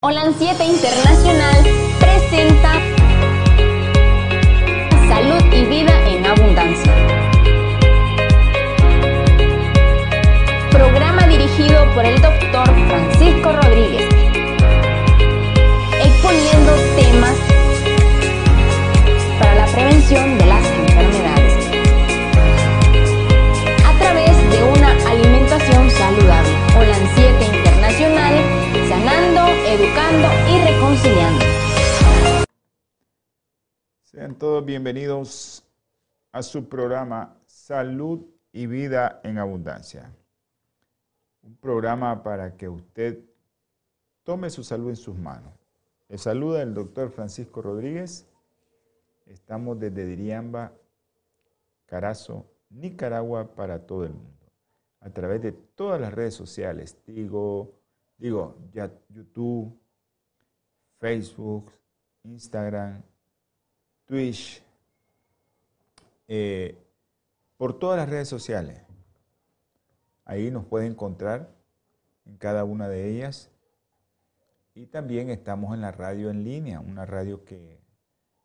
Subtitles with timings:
[0.00, 1.64] Holan 7 Internacional
[1.98, 2.87] presenta
[34.36, 35.64] Todos bienvenidos
[36.32, 40.12] a su programa Salud y Vida en Abundancia.
[41.42, 43.20] Un programa para que usted
[44.24, 45.52] tome su salud en sus manos.
[46.08, 48.26] Le saluda el doctor Francisco Rodríguez.
[49.26, 50.72] Estamos desde Diriamba,
[51.86, 54.46] Carazo, Nicaragua para todo el mundo.
[55.00, 57.72] A través de todas las redes sociales, digo,
[58.18, 58.56] digo,
[59.08, 59.78] YouTube,
[60.98, 61.72] Facebook,
[62.24, 63.02] Instagram,
[64.08, 64.62] Twitch,
[66.28, 66.78] eh,
[67.58, 68.80] por todas las redes sociales.
[70.24, 71.50] Ahí nos puede encontrar
[72.24, 73.50] en cada una de ellas.
[74.74, 77.82] Y también estamos en la radio en línea, una radio que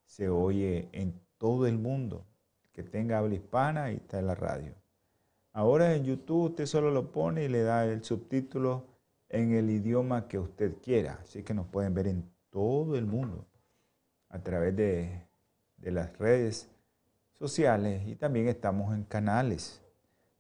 [0.05, 2.25] se oye en todo el mundo.
[2.73, 4.75] Que tenga habla hispana, y está en la radio.
[5.53, 8.86] Ahora en YouTube usted solo lo pone y le da el subtítulo
[9.30, 11.20] en el idioma que usted quiera.
[11.23, 13.48] Así que nos pueden ver en todo el mundo
[14.27, 15.27] a través de,
[15.84, 16.70] de las redes
[17.34, 19.81] sociales y también estamos en canales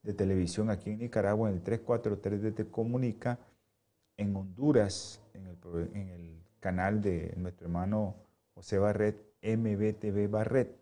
[0.01, 3.39] de televisión aquí en Nicaragua en el 343 de Te Comunica,
[4.17, 8.15] en Honduras, en el, canal de nuestro hermano
[8.55, 10.73] José Barret, MBTV Barret.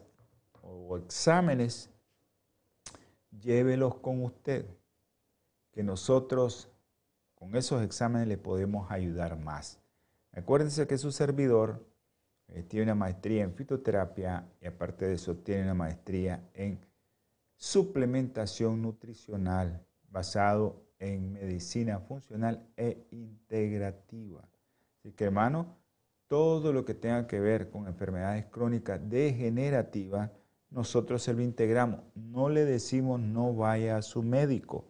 [0.62, 1.90] o exámenes,
[3.30, 4.66] llévelos con usted,
[5.72, 6.68] que nosotros
[7.34, 9.80] con esos exámenes le podemos ayudar más.
[10.32, 11.84] Acuérdense que su servidor
[12.48, 16.78] eh, tiene una maestría en fitoterapia y aparte de eso tiene una maestría en
[17.56, 24.46] suplementación nutricional basado en medicina funcional e integrativa.
[24.98, 25.78] Así que hermano,
[26.28, 30.30] todo lo que tenga que ver con enfermedades crónicas degenerativas,
[30.68, 32.02] nosotros se lo integramos.
[32.14, 34.84] No le decimos no vaya a su médico.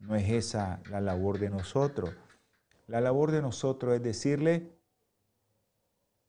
[0.00, 2.10] No es esa la labor de nosotros.
[2.88, 4.72] La labor de nosotros es decirle,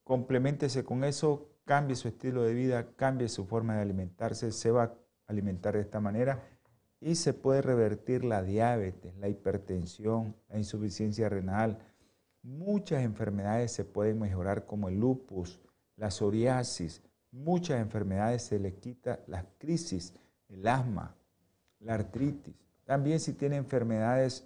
[0.03, 4.83] complementese con eso, cambie su estilo de vida, cambie su forma de alimentarse, se va
[4.83, 4.93] a
[5.27, 6.50] alimentar de esta manera
[7.01, 11.79] y se puede revertir la diabetes, la hipertensión, la insuficiencia renal.
[12.43, 15.59] Muchas enfermedades se pueden mejorar como el lupus,
[15.97, 17.01] la psoriasis,
[17.31, 20.13] muchas enfermedades se le quita la crisis,
[20.47, 21.15] el asma,
[21.79, 22.55] la artritis.
[22.85, 24.45] También si tiene enfermedades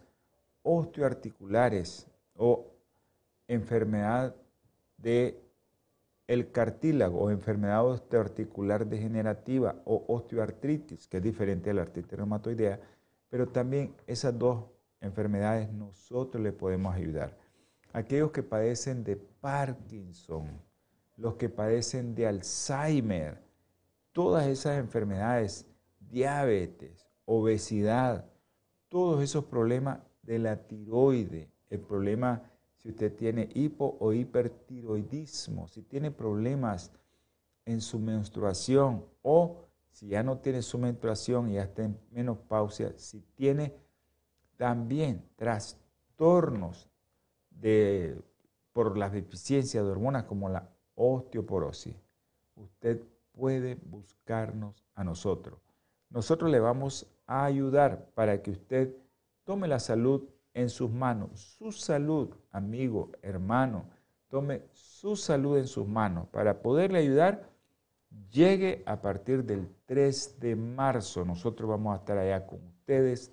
[0.64, 2.68] osteoarticulares o
[3.48, 4.36] enfermedad
[4.98, 5.45] de
[6.28, 12.80] el cartílago o enfermedad osteoarticular degenerativa o osteoartritis, que es diferente a la artritis reumatoidea,
[13.30, 14.66] pero también esas dos
[15.02, 17.38] enfermedades nosotros le podemos ayudar.
[17.94, 20.48] Aquellos que padecen de Parkinson,
[21.18, 23.38] los que padecen de Alzheimer,
[24.12, 25.66] todas esas enfermedades,
[26.00, 28.26] diabetes, obesidad,
[28.90, 32.44] todos esos problemas de la tiroide, el problema
[32.86, 36.92] si usted tiene hipo o hipertiroidismo, si tiene problemas
[37.66, 42.94] en su menstruación o si ya no tiene su menstruación y ya está en menopausia,
[42.96, 43.74] si tiene
[44.56, 46.88] también trastornos
[47.50, 48.22] de,
[48.72, 51.96] por las deficiencias de hormonas como la osteoporosis,
[52.54, 53.02] usted
[53.32, 55.60] puede buscarnos a nosotros.
[56.12, 58.96] Nosotros le vamos a ayudar para que usted
[59.44, 61.56] tome la salud en sus manos.
[61.60, 63.86] Su salud, amigo, hermano,
[64.30, 67.48] tome su salud en sus manos para poderle ayudar.
[68.32, 71.26] Llegue a partir del 3 de marzo.
[71.26, 73.32] Nosotros vamos a estar allá con ustedes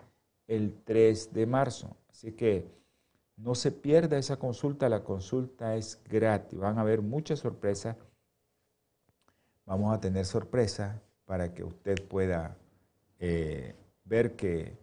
[0.49, 1.97] el 3 de marzo.
[2.11, 2.67] Así que
[3.37, 4.89] no se pierda esa consulta.
[4.89, 6.59] La consulta es gratis.
[6.59, 7.97] Van a haber muchas sorpresas.
[9.65, 12.57] Vamos a tener sorpresas para que usted pueda
[13.21, 14.82] eh, ver que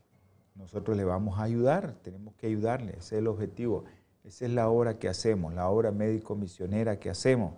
[0.59, 3.85] nosotros le vamos a ayudar, tenemos que ayudarle, ese es el objetivo,
[4.25, 7.53] esa es la obra que hacemos, la obra médico-misionera que hacemos.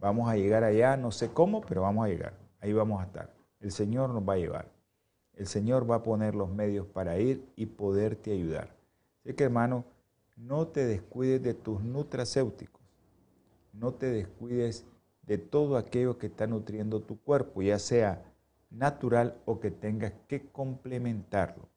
[0.00, 3.32] Vamos a llegar allá, no sé cómo, pero vamos a llegar, ahí vamos a estar.
[3.60, 4.68] El Señor nos va a llevar,
[5.34, 8.74] el Señor va a poner los medios para ir y poderte ayudar.
[9.20, 9.84] Así que hermano,
[10.36, 12.82] no te descuides de tus nutracéuticos,
[13.72, 14.84] no te descuides
[15.22, 18.24] de todo aquello que está nutriendo tu cuerpo, ya sea
[18.70, 21.69] natural o que tengas que complementarlo.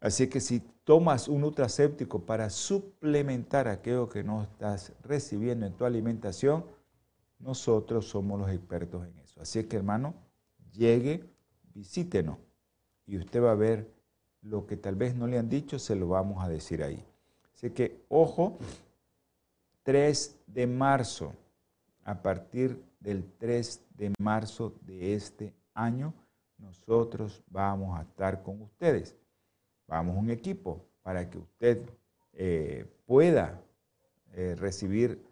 [0.00, 5.84] Así que si tomas un nutracéptico para suplementar aquello que no estás recibiendo en tu
[5.84, 6.64] alimentación,
[7.38, 9.40] nosotros somos los expertos en eso.
[9.40, 10.14] Así que hermano,
[10.72, 11.24] llegue,
[11.74, 12.38] visítenos
[13.06, 13.90] y usted va a ver
[14.42, 17.04] lo que tal vez no le han dicho, se lo vamos a decir ahí.
[17.54, 18.58] Así que ojo,
[19.84, 21.32] 3 de marzo,
[22.04, 26.12] a partir del 3 de marzo de este año,
[26.64, 29.16] nosotros vamos a estar con ustedes.
[29.86, 31.88] Vamos un equipo para que usted
[32.32, 33.62] eh, pueda
[34.32, 35.22] eh, recibir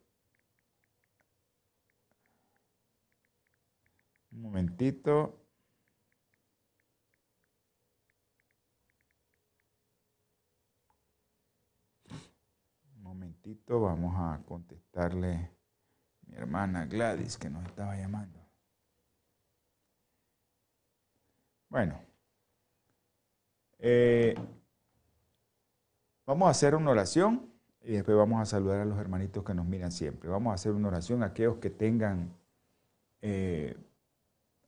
[4.33, 5.39] Un momentito.
[12.97, 13.03] Un
[13.69, 15.51] vamos a contestarle a
[16.27, 18.39] mi hermana Gladys que nos estaba llamando.
[21.69, 21.99] Bueno,
[23.79, 24.35] eh,
[26.27, 27.51] vamos a hacer una oración
[27.83, 30.29] y después vamos a saludar a los hermanitos que nos miran siempre.
[30.29, 32.35] Vamos a hacer una oración aquellos que tengan
[33.23, 33.77] eh,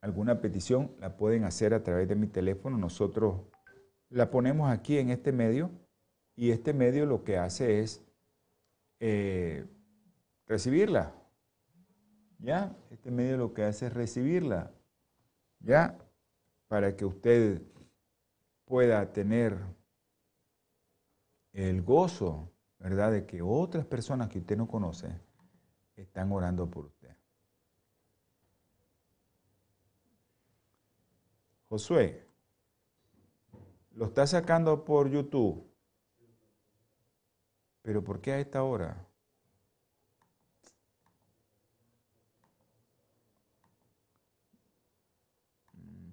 [0.01, 2.77] alguna petición, la pueden hacer a través de mi teléfono.
[2.79, 3.43] Nosotros
[4.09, 5.71] la ponemos aquí en este medio
[6.37, 8.04] y este medio lo que hace es
[9.07, 9.67] eh,
[10.47, 11.15] recibirla.
[12.39, 12.75] ¿Ya?
[12.89, 14.73] Este medio lo que hace es recibirla.
[15.61, 15.99] ¿Ya?
[16.69, 17.61] Para que usted
[18.65, 19.59] pueda tener
[21.53, 23.13] el gozo, ¿verdad?
[23.13, 25.21] De que otras personas que usted no conoce
[25.97, 27.15] están orando por usted.
[31.69, 32.27] Josué,
[33.91, 35.74] lo está sacando por YouTube.
[37.85, 38.97] ¿Pero por qué a esta hora?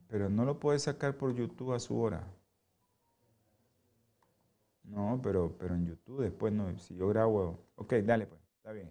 [0.08, 2.28] Pero no lo puede sacar por YouTube a su hora.
[4.84, 6.78] No, pero, pero en YouTube después no.
[6.78, 7.58] Si yo grabo.
[7.75, 8.90] Ok, dale pues, está bien.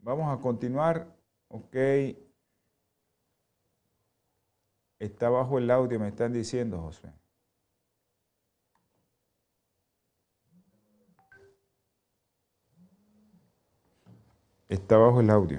[0.00, 1.76] Vamos a continuar Ok.
[5.00, 7.12] Está bajo el audio, me están diciendo, José.
[14.70, 15.58] Está bajo el audio.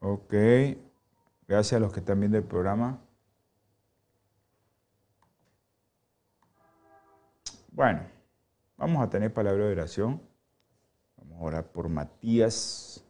[0.00, 0.34] Ok.
[1.46, 2.98] Gracias a los que están viendo el programa.
[7.70, 8.00] Bueno,
[8.76, 10.20] vamos a tener palabra de oración.
[11.16, 13.04] Vamos a orar por Matías,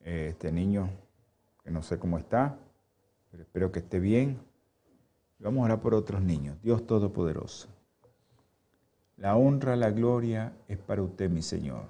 [0.00, 0.88] eh, este niño
[1.62, 2.58] que no sé cómo está,
[3.30, 4.40] pero espero que esté bien.
[5.38, 6.56] Vamos a orar por otros niños.
[6.62, 7.79] Dios Todopoderoso.
[9.20, 11.84] La honra, la gloria es para usted, mi Señor.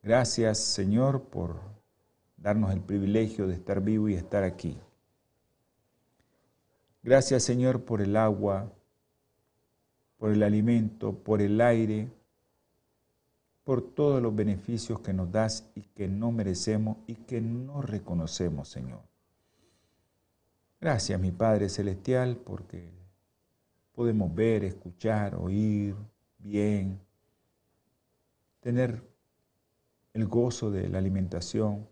[0.00, 1.56] Gracias, Señor, por
[2.36, 4.78] darnos el privilegio de estar vivo y estar aquí.
[7.02, 8.70] Gracias, Señor, por el agua,
[10.16, 12.08] por el alimento, por el aire,
[13.64, 18.68] por todos los beneficios que nos das y que no merecemos y que no reconocemos,
[18.68, 19.00] Señor.
[20.80, 23.03] Gracias, mi Padre Celestial, porque
[23.94, 25.94] podemos ver, escuchar, oír
[26.38, 27.00] bien,
[28.60, 29.02] tener
[30.12, 31.88] el gozo de la alimentación.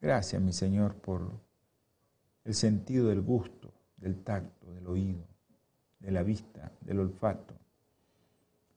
[0.00, 1.30] Gracias, mi Señor, por
[2.44, 5.24] el sentido del gusto, del tacto, del oído
[6.00, 7.54] de la vista, del olfato.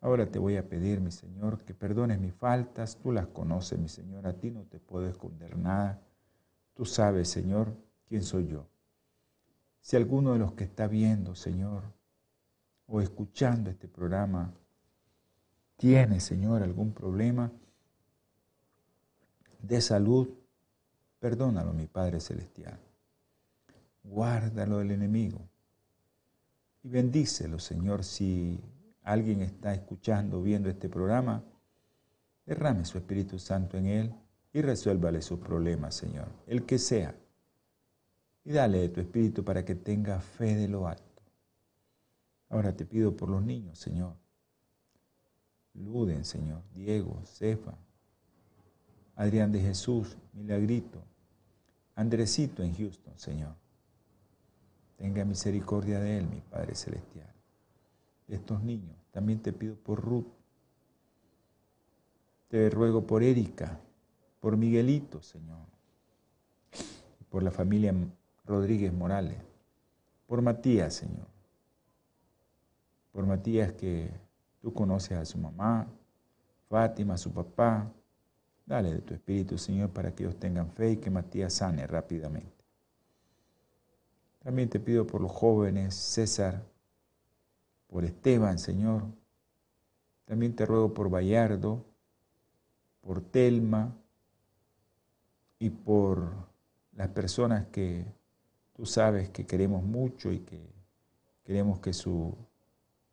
[0.01, 2.97] Ahora te voy a pedir, mi Señor, que perdones mis faltas.
[2.97, 4.25] Tú las conoces, mi Señor.
[4.25, 6.01] A ti no te puedo esconder nada.
[6.73, 7.71] Tú sabes, Señor,
[8.07, 8.65] quién soy yo.
[9.81, 11.83] Si alguno de los que está viendo, Señor,
[12.87, 14.53] o escuchando este programa,
[15.77, 17.51] tiene, Señor, algún problema
[19.61, 20.29] de salud,
[21.19, 22.79] perdónalo, mi Padre Celestial.
[24.03, 25.47] Guárdalo del enemigo
[26.83, 28.59] y bendícelo, Señor, si
[29.03, 31.43] alguien está escuchando, viendo este programa,
[32.45, 34.15] derrame su Espíritu Santo en él
[34.53, 37.15] y resuélvale sus problemas, Señor, el que sea.
[38.43, 41.21] Y dale de tu Espíritu para que tenga fe de lo alto.
[42.49, 44.15] Ahora te pido por los niños, Señor.
[45.73, 47.77] Luden, Señor, Diego, Cefa,
[49.15, 51.01] Adrián de Jesús, Milagrito,
[51.95, 53.55] Andresito en Houston, Señor.
[54.97, 57.33] Tenga misericordia de él, mi Padre Celestial.
[58.27, 58.95] De estos niños.
[59.11, 60.27] También te pido por Ruth.
[62.49, 63.79] Te ruego por Erika,
[64.39, 65.65] por Miguelito, Señor.
[67.29, 67.93] Por la familia
[68.51, 69.37] Rodríguez Morales.
[70.27, 71.27] Por Matías, Señor.
[73.13, 74.11] Por Matías que
[74.61, 75.87] tú conoces a su mamá,
[76.69, 77.91] Fátima, a su papá.
[78.65, 82.63] Dale de tu espíritu, Señor, para que ellos tengan fe y que Matías sane rápidamente.
[84.39, 86.63] También te pido por los jóvenes, César,
[87.87, 89.03] por Esteban, Señor.
[90.25, 91.85] También te ruego por Bayardo,
[93.01, 93.95] por Telma
[95.59, 96.31] y por
[96.93, 98.05] las personas que
[98.81, 100.59] tú sabes que queremos mucho y que
[101.43, 102.35] queremos que su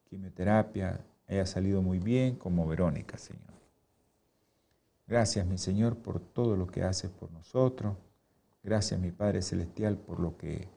[0.09, 3.53] quimioterapia haya salido muy bien, como Verónica, Señor.
[5.07, 7.99] Gracias, mi Señor, por todo lo que haces por nosotros.
[8.63, 10.71] Gracias, mi Padre Celestial, por lo que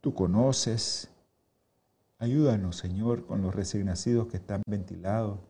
[0.00, 1.10] Tú conoces.
[2.18, 5.40] Ayúdanos, Señor, con los recién nacidos que están ventilados.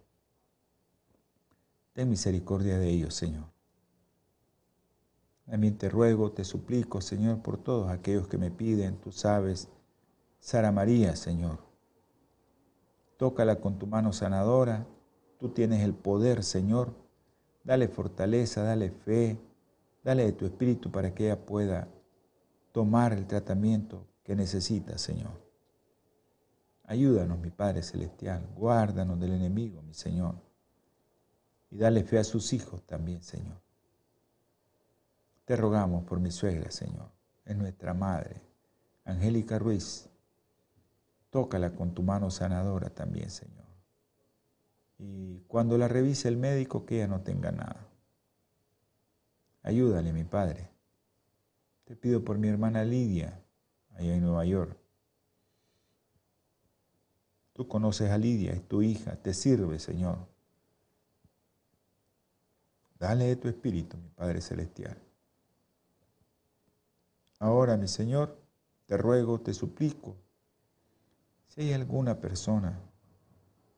[1.92, 3.57] Ten misericordia de ellos, Señor.
[5.48, 9.68] También te ruego, te suplico, Señor, por todos aquellos que me piden, tú sabes,
[10.38, 11.58] Sara María, Señor.
[13.16, 14.86] Tócala con tu mano sanadora.
[15.38, 16.94] Tú tienes el poder, Señor.
[17.64, 19.38] Dale fortaleza, dale fe,
[20.04, 21.88] dale de tu espíritu para que ella pueda
[22.72, 25.32] tomar el tratamiento que necesitas, Señor.
[26.84, 30.36] Ayúdanos, mi Padre Celestial, guárdanos del enemigo, mi Señor,
[31.70, 33.67] y dale fe a sus hijos también, Señor.
[35.48, 37.10] Te rogamos por mi suegra, Señor,
[37.46, 38.42] es nuestra madre,
[39.06, 40.06] Angélica Ruiz.
[41.30, 43.64] Tócala con tu mano sanadora también, Señor.
[44.98, 47.88] Y cuando la revise el médico, que ella no tenga nada.
[49.62, 50.68] Ayúdale, mi Padre.
[51.86, 53.42] Te pido por mi hermana Lidia,
[53.94, 54.76] allá en Nueva York.
[57.54, 60.18] Tú conoces a Lidia, es tu hija, te sirve, Señor.
[62.98, 65.07] Dale de tu espíritu, mi Padre Celestial.
[67.38, 68.36] Ahora, mi Señor,
[68.86, 70.16] te ruego, te suplico,
[71.46, 72.78] si hay alguna persona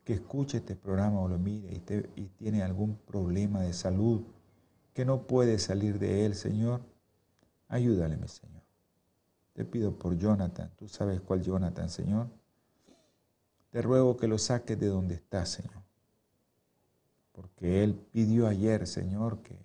[0.04, 1.82] que escuche este programa o lo mire
[2.16, 4.22] y, tiene algún problema de salud,
[4.94, 6.80] que no puede salir de él, Señor,
[7.68, 8.62] ayúdale, mi Señor.
[9.52, 12.28] Te pido por Jonathan, tú sabes cuál Jonathan, Señor.
[13.70, 15.82] Te ruego que lo saques de donde está, Señor.
[17.32, 19.56] porque Él pidió ayer, Señor, que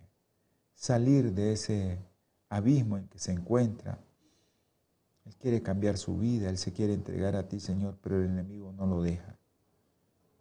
[0.75, 1.99] salir de ese
[2.55, 3.99] abismo en que se encuentra.
[5.25, 8.71] Él quiere cambiar su vida, Él se quiere entregar a ti, Señor, pero el enemigo
[8.71, 9.35] no lo deja.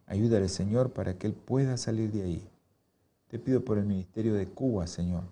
[0.05, 2.49] Ayúdale, Señor, para que Él pueda salir de ahí.
[3.27, 5.23] Te pido por el ministerio de Cuba, Señor,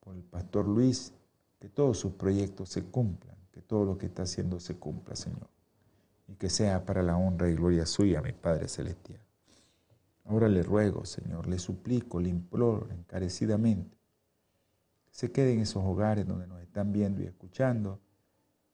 [0.00, 1.12] por el pastor Luis,
[1.58, 5.48] que todos sus proyectos se cumplan, que todo lo que está haciendo se cumpla, Señor,
[6.28, 9.20] y que sea para la honra y gloria suya, mi Padre Celestial.
[10.26, 13.99] Ahora le ruego, Señor, le suplico, le imploro encarecidamente,
[15.10, 18.00] se quede en esos hogares donde nos están viendo y escuchando,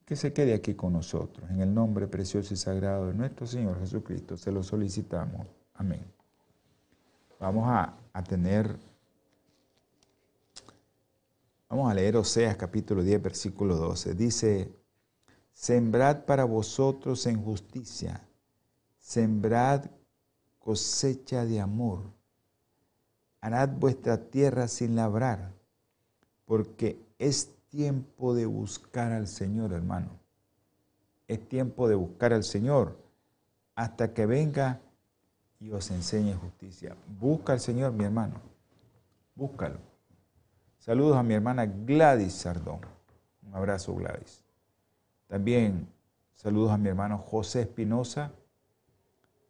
[0.04, 1.50] que se quede aquí con nosotros.
[1.50, 5.46] En el nombre precioso y sagrado de nuestro Señor Jesucristo se lo solicitamos.
[5.74, 6.04] Amén.
[7.40, 8.78] Vamos a, a tener,
[11.68, 14.14] vamos a leer Oseas capítulo 10, versículo 12.
[14.14, 14.72] Dice,
[15.52, 18.26] sembrad para vosotros en justicia,
[18.98, 19.86] sembrad
[20.60, 22.12] cosecha de amor.
[23.40, 25.55] Harad vuestra tierra sin labrar,
[26.46, 30.08] porque es tiempo de buscar al Señor, hermano.
[31.28, 32.96] Es tiempo de buscar al Señor
[33.74, 34.80] hasta que venga
[35.60, 36.96] y os enseñe justicia.
[37.20, 38.40] Busca al Señor, mi hermano.
[39.34, 39.76] Búscalo.
[40.78, 42.80] Saludos a mi hermana Gladys Sardón.
[43.46, 44.42] Un abrazo, Gladys.
[45.26, 45.88] También
[46.34, 48.30] saludos a mi hermano José Espinosa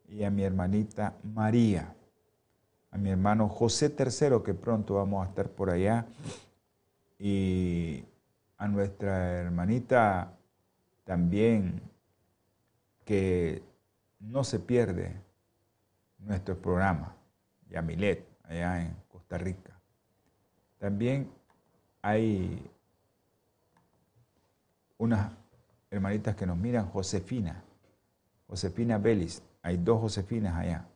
[0.08, 1.94] y a mi hermanita María,
[2.90, 6.06] a mi hermano José III, que pronto vamos a estar por allá,
[7.18, 8.04] y
[8.58, 10.32] a nuestra hermanita
[11.04, 11.80] también,
[13.04, 13.62] que
[14.18, 15.20] no se pierde
[16.18, 17.14] nuestro programa,
[17.68, 19.78] Yamilet, allá en Costa Rica.
[20.78, 21.30] También
[22.02, 22.68] hay
[24.98, 25.32] unas
[25.90, 27.62] hermanitas que nos miran, Josefina,
[28.48, 30.86] Josefina Belis, hay dos Josefinas allá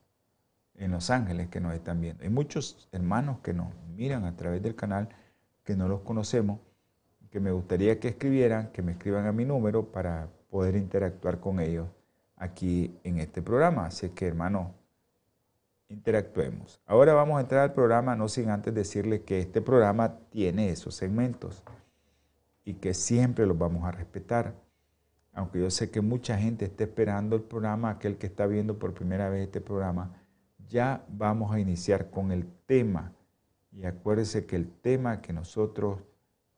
[0.74, 2.22] en Los Ángeles que nos están viendo.
[2.22, 5.08] Hay muchos hermanos que nos miran a través del canal
[5.64, 6.60] que no los conocemos,
[7.30, 11.60] que me gustaría que escribieran, que me escriban a mi número para poder interactuar con
[11.60, 11.88] ellos
[12.36, 13.86] aquí en este programa.
[13.86, 14.72] Así que, hermanos,
[15.88, 16.80] interactuemos.
[16.86, 20.94] Ahora vamos a entrar al programa, no sin antes decirles que este programa tiene esos
[20.94, 21.62] segmentos
[22.64, 24.54] y que siempre los vamos a respetar
[25.32, 28.94] aunque yo sé que mucha gente está esperando el programa, aquel que está viendo por
[28.94, 30.12] primera vez este programa,
[30.68, 33.12] ya vamos a iniciar con el tema.
[33.72, 36.00] Y acuérdense que el tema que nosotros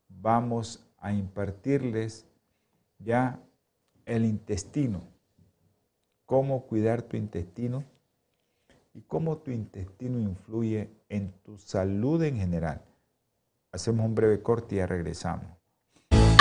[0.08, 2.26] vamos a impartirles
[2.98, 3.40] ya
[4.06, 5.02] el intestino.
[6.26, 7.84] Cómo cuidar tu intestino
[8.94, 12.82] y cómo tu intestino influye en tu salud en general.
[13.70, 15.61] Hacemos un breve corte y ya regresamos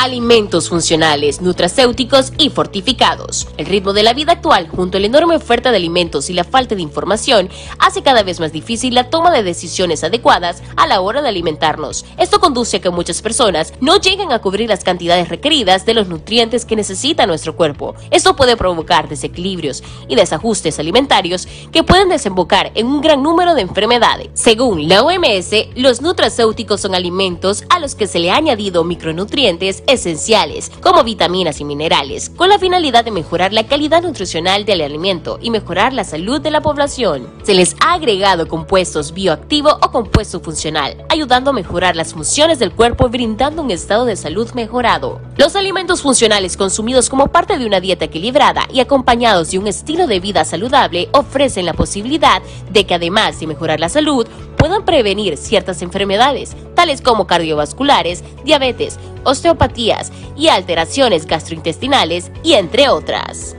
[0.02, 3.48] alimentos funcionales, nutracéuticos y fortificados.
[3.58, 6.44] El ritmo de la vida actual, junto a la enorme oferta de alimentos y la
[6.44, 11.02] falta de información, hace cada vez más difícil la toma de decisiones adecuadas a la
[11.02, 12.04] hora de alimentarnos.
[12.18, 16.08] Esto conduce a que muchas personas no lleguen a cubrir las cantidades requeridas de los
[16.08, 17.94] nutrientes que necesita nuestro cuerpo.
[18.10, 23.62] Esto puede provocar desequilibrios y desajustes alimentarios que pueden desembocar en un gran número de
[23.62, 24.30] enfermedades.
[24.34, 29.84] Según la OMS, los nutracéuticos son alimentos a los que se le ha añadido micronutrientes
[29.92, 35.38] esenciales, como vitaminas y minerales, con la finalidad de mejorar la calidad nutricional del alimento
[35.42, 37.28] y mejorar la salud de la población.
[37.44, 42.72] Se les ha agregado compuestos bioactivo o compuesto funcional, ayudando a mejorar las funciones del
[42.72, 45.22] cuerpo y brindando un estado de salud mejorado.
[45.38, 50.08] Los alimentos funcionales consumidos como parte de una dieta equilibrada y acompañados de un estilo
[50.08, 54.28] de vida saludable ofrecen la posibilidad de que además de mejorar la salud,
[54.62, 63.56] puedan prevenir ciertas enfermedades, tales como cardiovasculares, diabetes, osteopatías y alteraciones gastrointestinales, y entre otras.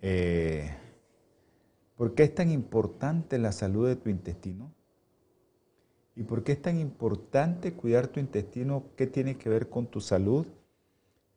[0.00, 0.79] Eh,
[2.00, 4.72] ¿Por qué es tan importante la salud de tu intestino?
[6.16, 8.84] ¿Y por qué es tan importante cuidar tu intestino?
[8.96, 10.46] ¿Qué tiene que ver con tu salud?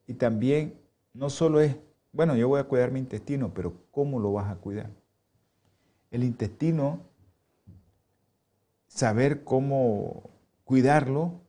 [0.08, 0.80] Y también
[1.14, 1.76] no solo es,
[2.14, 4.90] bueno, yo voy a cuidar mi intestino, pero ¿cómo lo vas a cuidar?
[6.12, 7.02] El intestino
[8.88, 10.30] saber cómo
[10.64, 11.42] cuidarlo,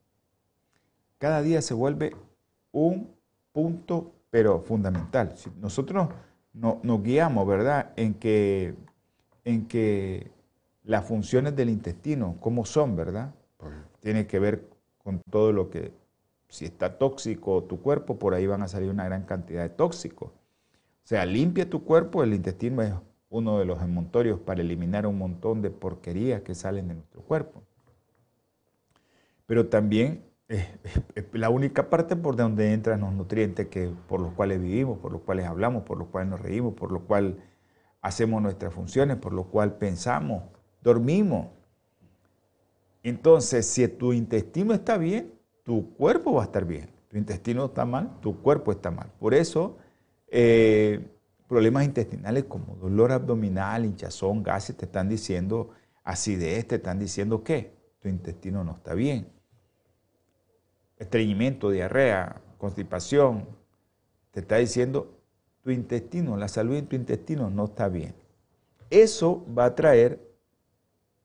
[1.18, 2.16] cada día se vuelve
[2.72, 3.14] un
[3.52, 5.36] punto, pero fundamental.
[5.36, 6.08] Si nosotros
[6.52, 8.74] no, nos guiamos, ¿verdad?, en que,
[9.44, 10.30] en que
[10.84, 13.34] las funciones del intestino, cómo son, ¿verdad?
[13.56, 15.92] Pues tiene que ver con todo lo que,
[16.48, 20.28] si está tóxico tu cuerpo, por ahí van a salir una gran cantidad de tóxicos.
[20.28, 22.92] O sea, limpia tu cuerpo, el intestino es
[23.28, 27.62] uno de los emontorios para eliminar un montón de porquerías que salen de nuestro cuerpo.
[29.46, 30.66] Pero también es,
[31.32, 35.22] la única parte por donde entran los nutrientes que, por los cuales vivimos, por los
[35.22, 37.34] cuales hablamos, por los cuales nos reímos, por los cuales
[38.04, 40.42] hacemos nuestras funciones, por los cuales pensamos,
[40.82, 41.46] dormimos.
[43.02, 46.90] Entonces, si tu intestino está bien, tu cuerpo va a estar bien.
[47.08, 49.10] Tu intestino está mal, tu cuerpo está mal.
[49.18, 49.78] Por eso,
[50.28, 51.00] eh,
[51.48, 55.70] problemas intestinales como dolor abdominal, hinchazón, gases, te están diciendo
[56.02, 59.32] acidez, te están diciendo que tu intestino no está bien.
[60.98, 63.48] Estreñimiento, diarrea, constipación,
[64.30, 65.13] te está diciendo
[65.64, 68.14] tu intestino, la salud en tu intestino no está bien.
[68.90, 70.20] Eso va a traer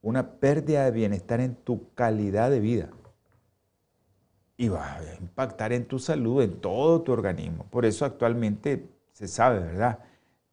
[0.01, 2.89] una pérdida de bienestar en tu calidad de vida.
[4.55, 7.65] Y va a impactar en tu salud, en todo tu organismo.
[7.69, 9.99] Por eso actualmente se sabe, ¿verdad?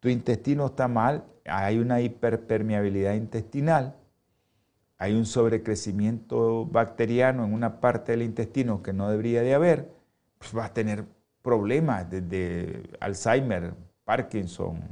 [0.00, 3.96] Tu intestino está mal, hay una hiperpermeabilidad intestinal,
[4.98, 9.92] hay un sobrecrecimiento bacteriano en una parte del intestino que no debería de haber,
[10.38, 11.04] pues vas a tener
[11.46, 13.72] problemas desde Alzheimer,
[14.04, 14.82] Parkinson,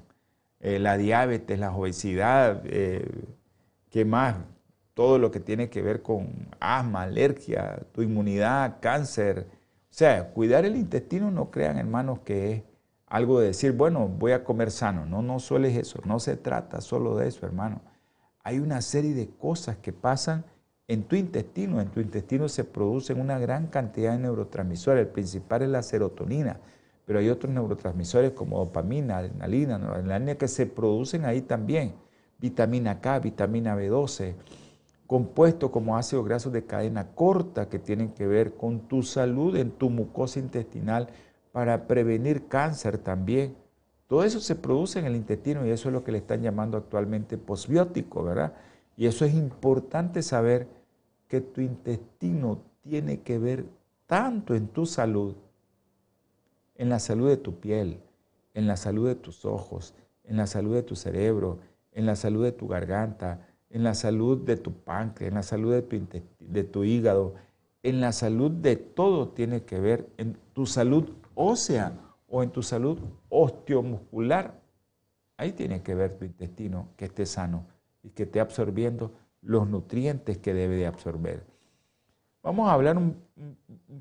[0.61, 3.11] eh, la diabetes, la obesidad, eh,
[3.91, 4.37] ¿qué más?
[4.95, 6.29] Todo lo que tiene que ver con
[6.61, 9.49] asma, alergia, tu inmunidad, cáncer.
[9.51, 12.63] O sea, cuidar el intestino no crean hermanos que es
[13.09, 15.07] algo de decir, bueno, voy a comer sano.
[15.07, 17.81] No, no solo es eso, no se trata solo de eso, hermano.
[18.45, 20.45] Hay una serie de cosas que pasan
[20.89, 21.81] en tu intestino.
[21.81, 25.07] En tu intestino se producen una gran cantidad de neurotransmisores.
[25.07, 26.61] El principal es la serotonina,
[27.07, 31.95] pero hay otros neurotransmisores como dopamina, adrenalina, noradrenalina que se producen ahí también.
[32.39, 34.35] Vitamina K, vitamina B12,
[35.07, 39.71] compuestos como ácidos grasos de cadena corta que tienen que ver con tu salud en
[39.71, 41.09] tu mucosa intestinal
[41.53, 43.57] para prevenir cáncer también.
[44.09, 46.77] Todo eso se produce en el intestino y eso es lo que le están llamando
[46.77, 48.53] actualmente posbiótico, ¿verdad?
[48.97, 50.69] Y eso es importante saber
[51.35, 53.65] que tu intestino tiene que ver
[54.07, 55.35] tanto en tu salud,
[56.77, 57.99] en la salud de tu piel,
[58.55, 61.59] en la salud de tus ojos, en la salud de tu cerebro,
[61.91, 65.73] en la salud de tu garganta, en la salud de tu páncreas, en la salud
[65.73, 66.07] de tu,
[66.39, 67.35] de tu hígado,
[67.83, 72.63] en la salud de todo tiene que ver, en tu salud ósea o en tu
[72.63, 72.97] salud
[73.29, 74.61] osteomuscular.
[75.37, 77.67] Ahí tiene que ver tu intestino que esté sano
[78.05, 79.11] y que esté absorbiendo
[79.45, 81.45] los nutrientes que debe de absorber.
[82.43, 83.23] Vamos a hablar un,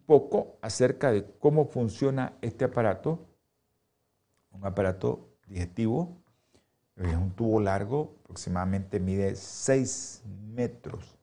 [0.06, 3.20] poco acerca de cómo funciona este aparato,
[4.52, 6.18] un aparato digestivo,
[6.98, 11.16] es un tubo largo, aproximadamente mide 6 metros.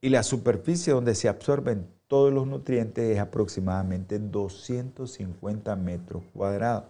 [0.00, 6.84] Y la superficie donde se absorben todos los nutrientes es aproximadamente 250 metros cuadrados.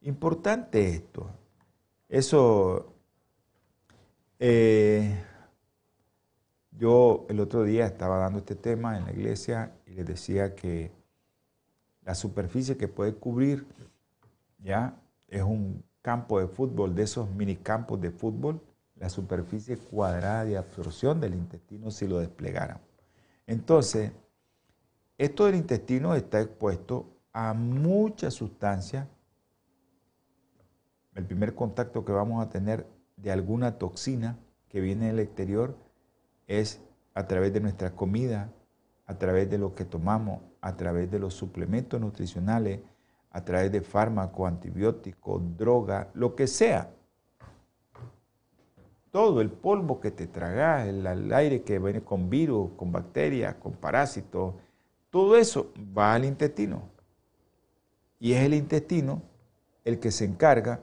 [0.00, 1.30] Importante esto.
[2.08, 2.93] Eso,
[4.38, 5.22] eh,
[6.72, 10.90] yo el otro día estaba dando este tema en la iglesia y les decía que
[12.02, 13.66] la superficie que puede cubrir
[14.58, 18.60] ya es un campo de fútbol, de esos minicampos de fútbol,
[18.96, 22.82] la superficie cuadrada de absorción del intestino si lo desplegáramos.
[23.46, 24.12] Entonces,
[25.16, 29.06] esto del intestino está expuesto a muchas sustancias.
[31.14, 35.76] El primer contacto que vamos a tener de alguna toxina que viene del exterior
[36.46, 36.80] es
[37.14, 38.50] a través de nuestra comida,
[39.06, 42.80] a través de lo que tomamos, a través de los suplementos nutricionales,
[43.30, 46.90] a través de fármacos, antibióticos, droga, lo que sea
[49.14, 53.74] todo el polvo que te tragas, el, aire que viene con virus, con bacterias, con
[53.74, 54.56] parásitos,
[55.08, 56.82] todo eso va al intestino.
[58.18, 59.22] Y es el intestino
[59.84, 60.80] el que se encarga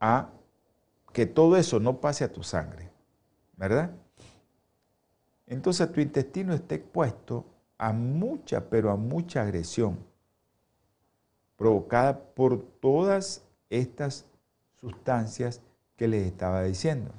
[0.00, 0.30] a
[1.12, 2.90] que todo eso no pase a tu sangre,
[3.56, 3.90] ¿verdad?
[5.46, 7.44] Entonces tu intestino está expuesto
[7.76, 9.98] a mucha, pero a mucha agresión
[11.56, 14.24] provocada por todas estas
[14.80, 15.60] sustancias
[15.96, 17.12] que les estaba diciendo.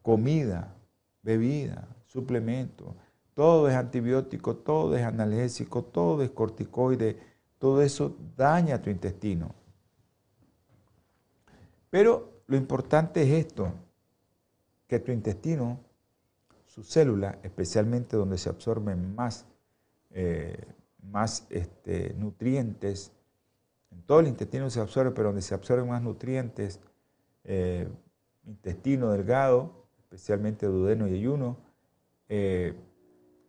[0.00, 0.74] Comida,
[1.22, 2.94] bebida, suplemento,
[3.34, 7.18] todo es antibiótico, todo es analgésico, todo es corticoide,
[7.58, 9.54] todo eso daña tu intestino.
[11.92, 13.70] Pero lo importante es esto,
[14.88, 15.78] que tu intestino,
[16.64, 19.44] su célula, especialmente donde se absorben más,
[20.10, 20.56] eh,
[21.02, 23.12] más este, nutrientes,
[23.90, 26.80] en todo el intestino se absorbe, pero donde se absorben más nutrientes,
[27.44, 27.86] eh,
[28.46, 31.58] intestino delgado, especialmente duodeno y ayuno,
[32.30, 32.74] eh,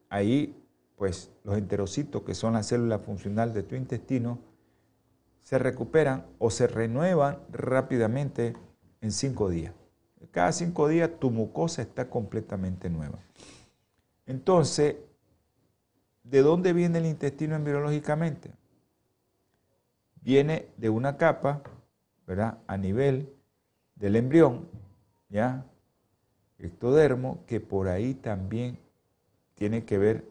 [0.09, 0.61] ahí
[0.97, 4.37] pues los enterocitos, que son la célula funcional de tu intestino,
[5.43, 8.55] se recuperan o se renuevan rápidamente
[9.01, 9.73] en cinco días.
[10.31, 13.19] Cada cinco días tu mucosa está completamente nueva.
[14.25, 14.95] Entonces,
[16.23, 18.51] ¿de dónde viene el intestino embriológicamente?
[20.21, 21.61] Viene de una capa,
[22.25, 22.57] ¿verdad?
[22.65, 23.29] A nivel
[23.95, 24.67] del embrión,
[25.29, 25.65] ¿ya?
[26.57, 28.79] Ectodermo, que por ahí también
[29.55, 30.25] tiene que ver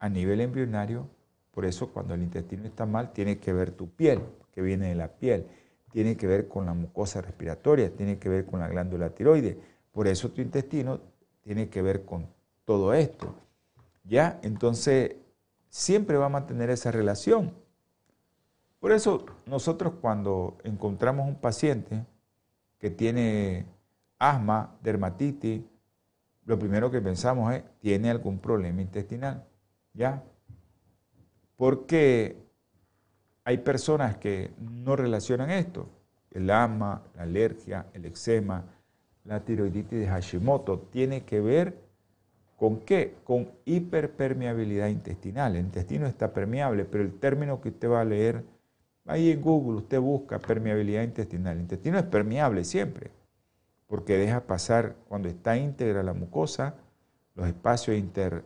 [0.00, 1.06] a nivel embrionario,
[1.52, 4.20] por eso cuando el intestino está mal, tiene que ver tu piel,
[4.52, 5.46] que viene de la piel,
[5.92, 9.56] tiene que ver con la mucosa respiratoria, tiene que ver con la glándula tiroides,
[9.92, 11.00] por eso tu intestino
[11.42, 12.28] tiene que ver con
[12.64, 13.34] todo esto.
[14.04, 14.38] ¿Ya?
[14.42, 15.16] Entonces,
[15.68, 17.52] siempre va a mantener esa relación.
[18.78, 22.04] Por eso nosotros cuando encontramos un paciente
[22.78, 23.66] que tiene
[24.18, 25.62] asma, dermatitis,
[26.46, 29.44] lo primero que pensamos es, ¿tiene algún problema intestinal?
[29.92, 30.22] ¿Ya?
[31.56, 32.36] Porque
[33.44, 35.88] hay personas que no relacionan esto.
[36.30, 38.64] El asma, la alergia, el eczema,
[39.24, 41.76] la tiroiditis de Hashimoto, tiene que ver
[42.56, 43.16] con qué?
[43.24, 45.56] Con hiperpermeabilidad intestinal.
[45.56, 48.44] El intestino está permeable, pero el término que usted va a leer,
[49.06, 51.56] ahí en Google usted busca permeabilidad intestinal.
[51.56, 53.10] El intestino es permeable siempre,
[53.86, 56.74] porque deja pasar, cuando está íntegra la mucosa,
[57.34, 57.96] los espacios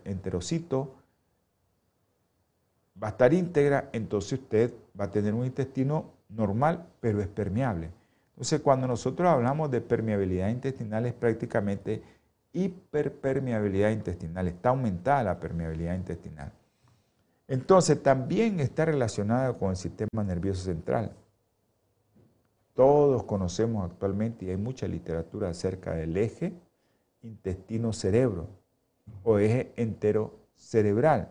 [0.04, 0.88] enterocitos,
[3.02, 7.90] va a estar íntegra, entonces usted va a tener un intestino normal, pero es permeable.
[8.30, 12.02] Entonces, cuando nosotros hablamos de permeabilidad intestinal, es prácticamente
[12.52, 16.52] hiperpermeabilidad intestinal, está aumentada la permeabilidad intestinal.
[17.46, 21.12] Entonces, también está relacionada con el sistema nervioso central.
[22.74, 26.52] Todos conocemos actualmente, y hay mucha literatura acerca del eje
[27.22, 28.48] intestino-cerebro
[29.22, 31.28] o eje entero cerebral.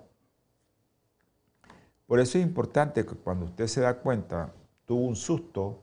[2.08, 4.54] Por eso es importante que cuando usted se da cuenta,
[4.86, 5.80] tuvo un susto,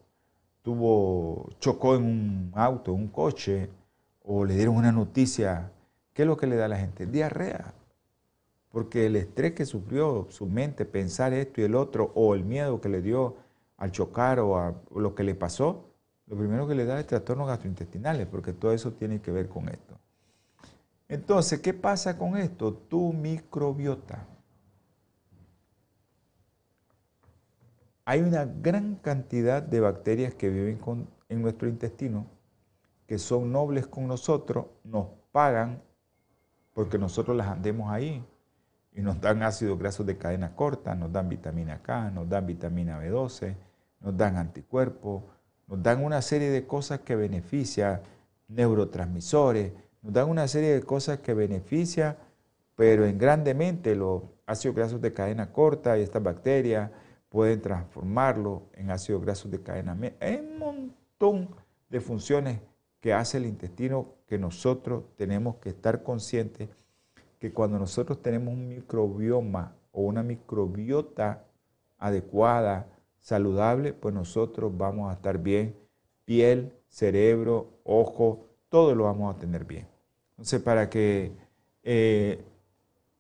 [0.63, 3.71] tuvo, chocó en un auto, un coche,
[4.23, 5.73] o le dieron una noticia,
[6.13, 7.07] ¿qué es lo que le da a la gente?
[7.07, 7.75] Diarrea.
[8.71, 12.81] Porque el estrés que sufrió su mente, pensar esto y el otro, o el miedo
[12.81, 13.37] que le dio
[13.79, 15.87] al chocar o a lo que le pasó,
[16.27, 19.69] lo primero que le da es trastornos gastrointestinales, porque todo eso tiene que ver con
[19.69, 19.99] esto.
[21.09, 22.73] Entonces, ¿qué pasa con esto?
[22.73, 24.29] Tu microbiota.
[28.05, 30.81] Hay una gran cantidad de bacterias que viven
[31.29, 32.27] en nuestro intestino,
[33.07, 35.83] que son nobles con nosotros, nos pagan
[36.73, 38.25] porque nosotros las andemos ahí
[38.93, 43.01] y nos dan ácidos grasos de cadena corta, nos dan vitamina K, nos dan vitamina
[43.01, 43.55] B12,
[44.01, 45.25] nos dan anticuerpos,
[45.67, 48.01] nos dan una serie de cosas que benefician,
[48.49, 52.17] neurotransmisores, nos dan una serie de cosas que benefician,
[52.75, 56.91] pero en grandemente los ácidos grasos de cadena corta y estas bacterias,
[57.31, 59.97] pueden transformarlo en ácidos grasos de cadena.
[60.21, 61.49] Hay un montón
[61.89, 62.61] de funciones
[63.01, 66.69] que hace el intestino que nosotros tenemos que estar conscientes
[67.39, 71.47] que cuando nosotros tenemos un microbioma o una microbiota
[71.99, 72.87] adecuada,
[73.21, 75.75] saludable, pues nosotros vamos a estar bien.
[76.27, 79.87] Piel, cerebro, ojo, todo lo vamos a tener bien.
[80.33, 81.33] Entonces, para que
[81.83, 82.45] eh,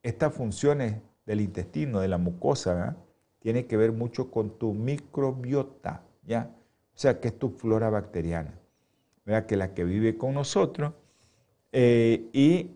[0.02, 2.96] estas funciones del intestino, de la mucosa,
[3.40, 6.54] tiene que ver mucho con tu microbiota, ¿ya?
[6.94, 8.58] O sea, que es tu flora bacteriana,
[9.24, 9.46] ¿verdad?
[9.46, 10.92] Que la que vive con nosotros.
[11.72, 12.70] Eh, y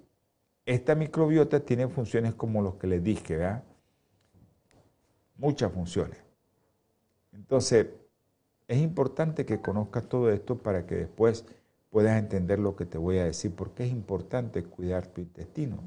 [0.66, 3.62] esta microbiota tiene funciones como los que les dije, ¿verdad?
[5.36, 6.18] Muchas funciones.
[7.32, 7.88] Entonces,
[8.66, 11.44] es importante que conozcas todo esto para que después
[11.90, 15.78] puedas entender lo que te voy a decir, porque es importante cuidar tu intestino.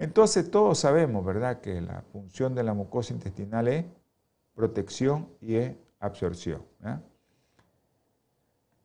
[0.00, 3.84] Entonces todos sabemos, ¿verdad?, que la función de la mucosa intestinal es
[4.54, 6.62] protección y es absorción.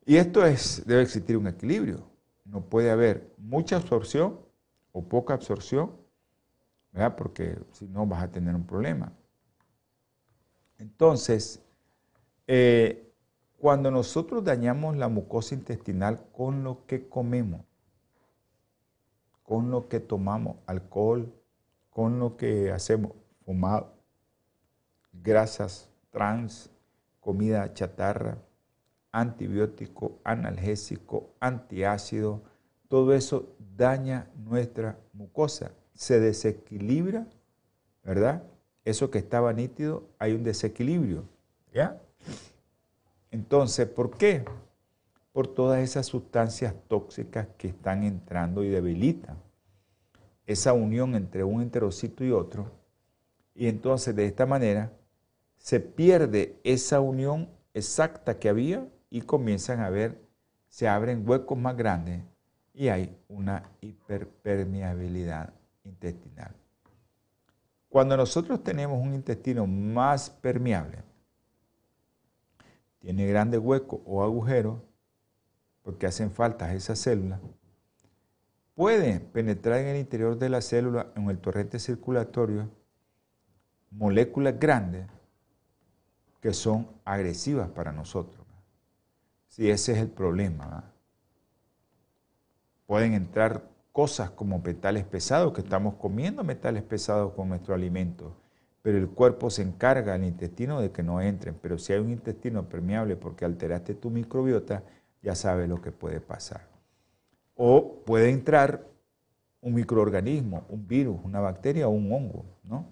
[0.04, 2.06] Y esto es, debe existir un equilibrio.
[2.44, 4.38] No puede haber mucha absorción
[4.92, 5.96] o poca absorción,
[6.92, 7.16] ¿verdad?
[7.16, 9.10] porque si no vas a tener un problema.
[10.78, 11.62] Entonces,
[12.46, 13.10] eh,
[13.56, 17.62] cuando nosotros dañamos la mucosa intestinal con lo que comemos,
[19.46, 21.32] con lo que tomamos, alcohol,
[21.90, 23.12] con lo que hacemos,
[23.44, 23.94] fumado,
[25.12, 26.70] grasas trans,
[27.20, 28.38] comida chatarra,
[29.12, 32.42] antibiótico, analgésico, antiácido,
[32.88, 37.26] todo eso daña nuestra mucosa, se desequilibra,
[38.02, 38.42] ¿verdad?
[38.84, 41.24] Eso que estaba nítido, hay un desequilibrio,
[41.72, 42.00] ¿ya?
[43.30, 44.44] Entonces, ¿por qué?
[45.36, 49.36] Por todas esas sustancias tóxicas que están entrando y debilitan
[50.46, 52.72] esa unión entre un enterocito y otro.
[53.54, 54.94] Y entonces de esta manera
[55.58, 60.26] se pierde esa unión exacta que había y comienzan a ver,
[60.70, 62.22] se abren huecos más grandes
[62.72, 65.52] y hay una hiperpermeabilidad
[65.84, 66.54] intestinal.
[67.90, 71.04] Cuando nosotros tenemos un intestino más permeable,
[73.00, 74.80] tiene grandes huecos o agujeros,
[75.86, 77.38] porque hacen falta esas células,
[78.74, 82.68] puede penetrar en el interior de la célula, en el torrente circulatorio,
[83.92, 85.06] moléculas grandes
[86.40, 88.44] que son agresivas para nosotros.
[89.46, 90.92] Si ese es el problema.
[92.86, 98.34] Pueden entrar cosas como metales pesados, que estamos comiendo metales pesados con nuestro alimento,
[98.82, 101.56] pero el cuerpo se encarga, el intestino, de que no entren.
[101.62, 104.82] Pero si hay un intestino permeable porque alteraste tu microbiota,
[105.26, 106.68] ya sabes lo que puede pasar.
[107.56, 108.86] O puede entrar
[109.60, 112.86] un microorganismo, un virus, una bacteria o un hongo, ¿no?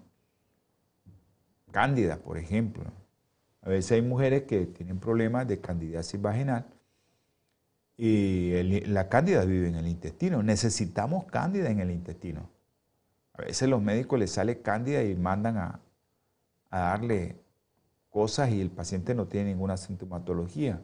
[1.71, 2.83] Cándida, por ejemplo.
[3.61, 6.65] A veces hay mujeres que tienen problemas de candidiasis vaginal
[7.95, 10.43] y la cándida vive en el intestino.
[10.43, 12.49] Necesitamos cándida en el intestino.
[13.31, 15.79] A veces los médicos les sale cándida y mandan a
[16.69, 17.39] darle
[18.09, 20.81] cosas y el paciente no tiene ninguna sintomatología.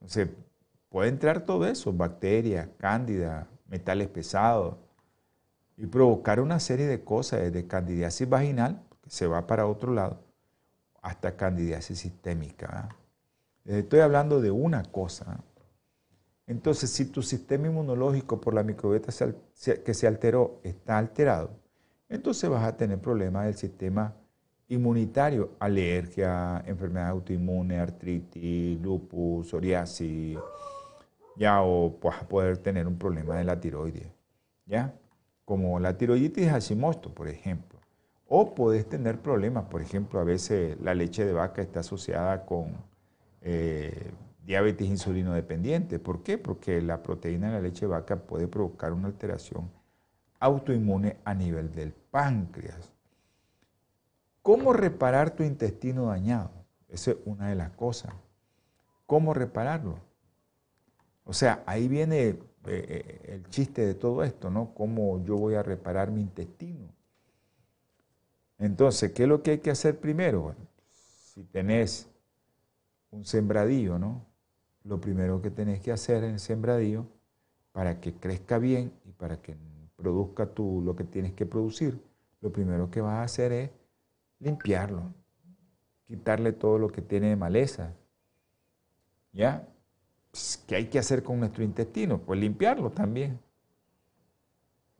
[0.00, 0.28] Entonces,
[0.88, 4.76] puede entrar todo eso, bacterias, cándida, metales pesados,
[5.76, 10.20] y provocar una serie de cosas, desde candidiasis vaginal, que se va para otro lado,
[11.00, 12.88] hasta candidiasis sistémica.
[13.64, 15.42] Estoy hablando de una cosa.
[16.46, 19.12] Entonces, si tu sistema inmunológico por la microbiota
[19.84, 21.50] que se alteró está alterado,
[22.08, 24.14] entonces vas a tener problemas del sistema
[24.70, 30.38] inmunitario, alergia, enfermedad autoinmune, artritis, lupus, psoriasis,
[31.36, 34.06] ya o vas poder tener un problema de la tiroides,
[34.66, 34.94] ¿ya?
[35.44, 37.80] Como la tiroiditis Hashimoto, por ejemplo.
[38.28, 42.68] O puedes tener problemas, por ejemplo, a veces la leche de vaca está asociada con
[43.42, 44.12] eh,
[44.46, 45.98] diabetes insulino dependiente.
[45.98, 46.38] ¿Por qué?
[46.38, 49.68] Porque la proteína de la leche de vaca puede provocar una alteración
[50.38, 52.92] autoinmune a nivel del páncreas.
[54.42, 56.50] ¿Cómo reparar tu intestino dañado?
[56.88, 58.12] Esa es una de las cosas.
[59.06, 59.98] ¿Cómo repararlo?
[61.24, 64.74] O sea, ahí viene eh, eh, el chiste de todo esto, ¿no?
[64.74, 66.88] ¿Cómo yo voy a reparar mi intestino?
[68.58, 70.54] Entonces, ¿qué es lo que hay que hacer primero?
[70.90, 72.08] si tenés
[73.12, 74.30] un sembradío, ¿no?
[74.84, 77.06] lo primero que tenés que hacer en el sembradío
[77.72, 79.56] para que crezca bien y para que
[79.96, 82.00] produzca tú lo que tienes que producir,
[82.40, 83.70] lo primero que vas a hacer es
[84.40, 85.14] limpiarlo,
[86.06, 87.94] quitarle todo lo que tiene de maleza.
[89.32, 89.68] ¿Ya?
[90.30, 92.18] Pues, ¿Qué hay que hacer con nuestro intestino?
[92.18, 93.38] Pues limpiarlo también.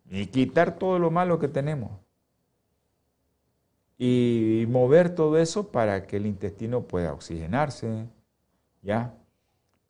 [0.09, 1.90] Y quitar todo lo malo que tenemos.
[3.98, 8.07] Y mover todo eso para que el intestino pueda oxigenarse,
[8.83, 9.14] ¿ya?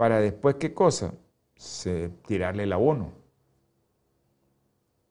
[0.01, 1.13] para después, ¿qué cosa?
[1.57, 3.13] Se, tirarle el abono.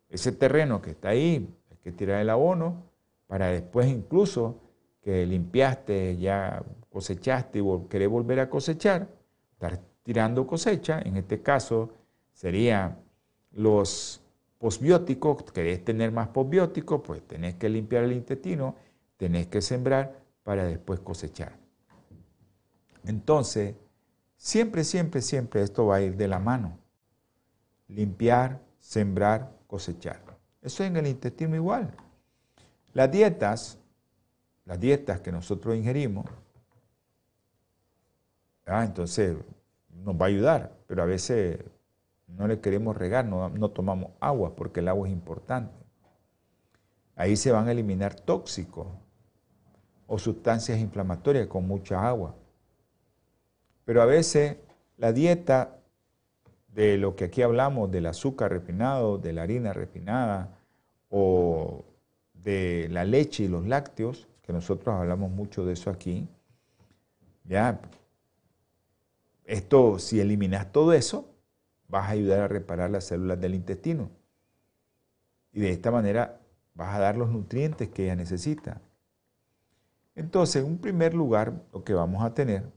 [0.10, 2.88] Ese terreno que está ahí, hay que tirar el abono
[3.30, 4.60] para después incluso
[5.02, 9.08] que limpiaste, ya cosechaste y querés volver a cosechar,
[9.54, 11.94] estar tirando cosecha, en este caso
[12.34, 13.00] serían
[13.54, 14.22] los
[14.58, 18.76] posbióticos, querés tener más posbióticos, pues tenés que limpiar el intestino,
[19.15, 21.58] tenés que sembrar para después cosechar.
[23.06, 23.75] Entonces,
[24.40, 26.80] Siempre, siempre, siempre esto va a ir de la mano.
[27.90, 30.23] Limpiar, sembrar, cosechar.
[30.62, 31.94] Eso en el intestino igual.
[32.94, 33.77] Las dietas,
[34.65, 36.25] las dietas que nosotros ingerimos,
[38.65, 39.37] ah, entonces
[39.90, 41.60] nos va a ayudar, pero a veces
[42.27, 45.73] no le queremos regar, no, no tomamos agua porque el agua es importante.
[47.15, 48.87] Ahí se van a eliminar tóxicos
[50.08, 52.35] o sustancias inflamatorias con mucha agua.
[53.85, 54.58] Pero a veces
[54.98, 55.79] la dieta
[56.69, 60.58] de lo que aquí hablamos, del azúcar refinado, de la harina refinada
[61.10, 61.83] o
[62.44, 66.27] de la leche y los lácteos, que nosotros hablamos mucho de eso aquí,
[67.44, 67.79] ya,
[69.46, 71.33] esto, si eliminas todo eso,
[71.87, 74.12] vas a ayudar a reparar las células del intestino.
[75.52, 76.40] Y de esta manera
[76.75, 78.79] vas a dar los nutrientes que ella necesita.
[80.13, 82.71] Entonces, en primer lugar, lo que vamos a tener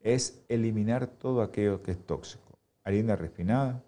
[0.00, 2.58] es eliminar todo aquello que es tóxico.
[2.84, 3.82] harina refinada,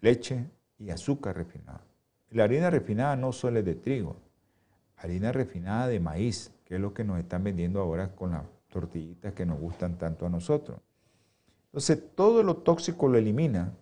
[0.00, 0.48] leche
[0.78, 1.89] y azúcar refinada.
[2.30, 4.16] La harina refinada no solo es de trigo,
[4.96, 9.32] harina refinada de maíz, que es lo que nos están vendiendo ahora con las tortillitas
[9.34, 10.78] que nos gustan tanto a nosotros.
[11.66, 13.72] Entonces, todo lo tóxico lo elimina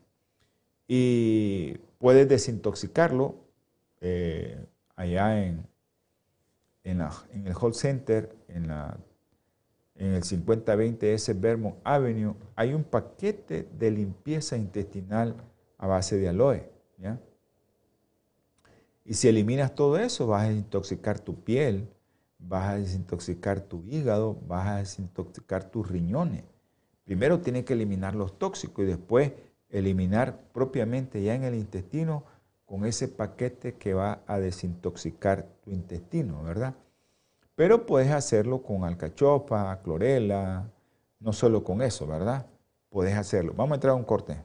[0.87, 3.35] y puedes desintoxicarlo
[4.01, 4.65] eh,
[4.97, 5.67] allá en,
[6.85, 8.97] en, el Hall Center, en, la,
[9.95, 15.35] en el 5020 S Vermont Avenue, hay un paquete de limpieza intestinal
[15.77, 16.71] a base de aloe.
[19.09, 21.89] Y si eliminas todo eso, vas a desintoxicar tu piel,
[22.39, 26.45] vas a desintoxicar tu hígado, vas a desintoxicar tus riñones.
[27.05, 29.33] Primero tienes que eliminar los tóxicos y después
[29.71, 32.25] eliminar propiamente ya en el intestino
[32.67, 36.75] con ese paquete que va a desintoxicar tu intestino, ¿verdad?
[37.55, 40.71] Pero puedes hacerlo con alcachofa, clorela,
[41.19, 42.45] no solo con eso, ¿verdad?
[42.91, 43.55] Puedes hacerlo.
[43.57, 44.37] Vamos a entrar a un corte.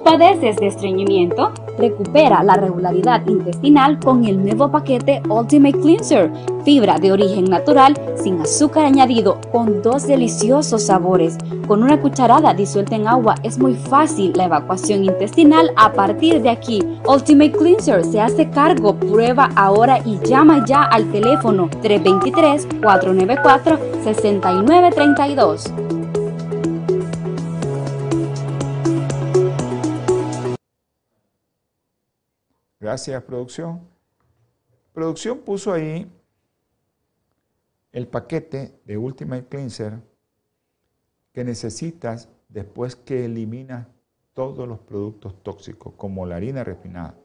[0.07, 1.51] ¿Padeces de estreñimiento?
[1.77, 6.31] Recupera la regularidad intestinal con el nuevo paquete Ultimate Cleanser,
[6.63, 11.37] fibra de origen natural sin azúcar añadido con dos deliciosos sabores.
[11.67, 16.51] Con una cucharada disuelta en agua es muy fácil la evacuación intestinal a partir de
[16.51, 16.81] aquí.
[17.05, 25.96] Ultimate Cleanser se hace cargo, prueba ahora y llama ya al teléfono 323 494 6932.
[32.87, 33.81] Gracias, producción.
[34.93, 36.09] Producción puso ahí
[37.91, 39.99] el paquete de Ultimate Cleanser
[41.33, 43.87] que necesitas después que eliminas
[44.33, 47.15] todos los productos tóxicos, como la harina refinada.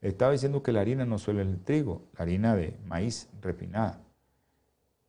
[0.00, 4.00] Estaba diciendo que la harina no solo es el trigo, la harina de maíz refinada,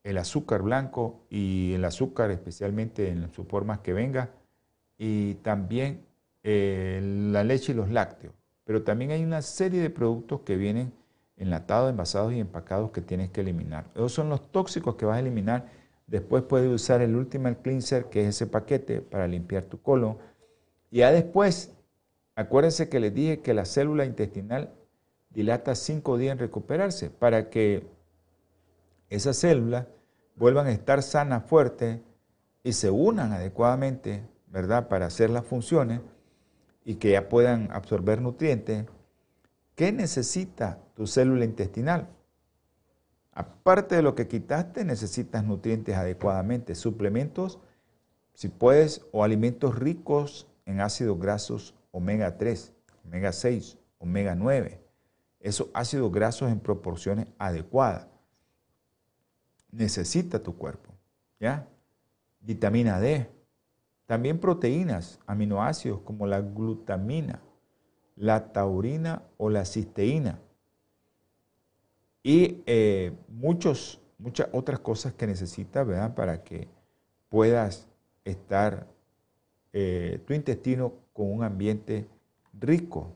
[0.04, 4.32] el azúcar blanco y el azúcar especialmente en sus formas que venga,
[4.98, 6.04] y también
[6.42, 7.00] eh,
[7.32, 8.39] la leche y los lácteos.
[8.70, 10.94] Pero también hay una serie de productos que vienen
[11.38, 13.86] enlatados, envasados y empacados que tienes que eliminar.
[13.96, 15.72] Esos son los tóxicos que vas a eliminar.
[16.06, 20.20] Después puedes usar el Ultimate Cleanser, que es ese paquete para limpiar tu colon.
[20.92, 21.74] Y ya después,
[22.36, 24.72] acuérdense que les dije que la célula intestinal
[25.32, 27.88] dilata cinco días en recuperarse para que
[29.10, 29.88] esas células
[30.36, 32.02] vuelvan a estar sanas, fuertes
[32.62, 34.90] y se unan adecuadamente, ¿verdad?
[34.90, 36.02] Para hacer las funciones
[36.84, 38.86] y que ya puedan absorber nutrientes,
[39.76, 42.10] ¿qué necesita tu célula intestinal?
[43.32, 47.60] Aparte de lo que quitaste, necesitas nutrientes adecuadamente, suplementos,
[48.34, 52.74] si puedes, o alimentos ricos en ácidos grasos omega 3,
[53.06, 54.82] omega 6, omega 9.
[55.40, 58.08] Esos ácidos grasos en proporciones adecuadas.
[59.72, 60.92] Necesita tu cuerpo,
[61.40, 61.68] ¿ya?
[62.42, 63.30] Vitamina D,
[64.10, 67.44] también proteínas, aminoácidos como la glutamina,
[68.16, 70.40] la taurina o la cisteína.
[72.24, 76.16] Y eh, muchos, muchas otras cosas que necesitas ¿verdad?
[76.16, 76.68] para que
[77.30, 77.88] puedas
[78.26, 78.88] estar
[79.74, 82.08] eh, tu intestino con un ambiente
[82.60, 83.14] rico.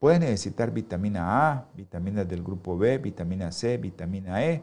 [0.00, 4.60] Puedes necesitar vitamina A, vitaminas del grupo B, vitamina C, vitamina E,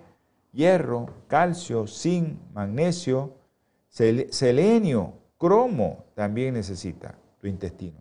[0.51, 3.33] hierro, calcio, zinc, magnesio,
[3.87, 7.99] selenio, cromo también necesita tu intestino.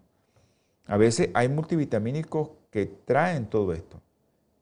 [0.87, 3.99] A veces hay multivitamínicos que traen todo esto,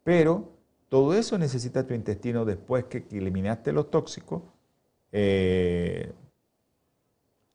[0.05, 0.49] pero
[0.89, 4.43] todo eso necesita tu intestino después que eliminaste los tóxicos,
[5.11, 6.13] eh,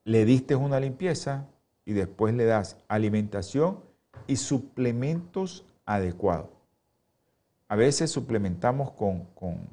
[0.04, 1.48] le diste una limpieza
[1.86, 3.80] y después le das alimentación
[4.28, 6.50] y suplementos adecuados.
[7.70, 9.70] A veces suplementamos con, con,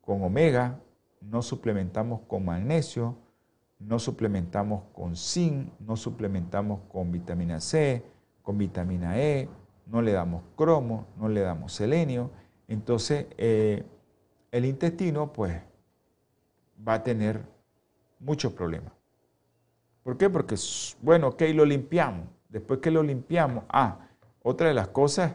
[0.00, 0.78] con omega,
[1.20, 3.16] no suplementamos con magnesio,
[3.78, 8.04] no suplementamos con zinc, no suplementamos con vitamina C,
[8.42, 9.48] con vitamina E,
[9.86, 12.30] no le damos cromo, no le damos selenio.
[12.68, 13.84] Entonces, eh,
[14.50, 15.60] el intestino, pues,
[16.86, 17.42] va a tener
[18.18, 18.92] muchos problemas.
[20.02, 20.30] ¿Por qué?
[20.30, 20.56] Porque,
[21.02, 22.28] bueno, ok, lo limpiamos.
[22.48, 23.98] Después que lo limpiamos, ah,
[24.42, 25.34] otra de las cosas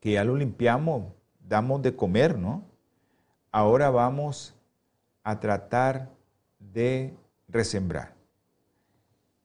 [0.00, 2.64] que ya lo limpiamos, damos de comer, ¿no?
[3.52, 4.54] Ahora vamos
[5.22, 6.08] a tratar
[6.60, 7.14] de
[7.48, 8.14] resembrar.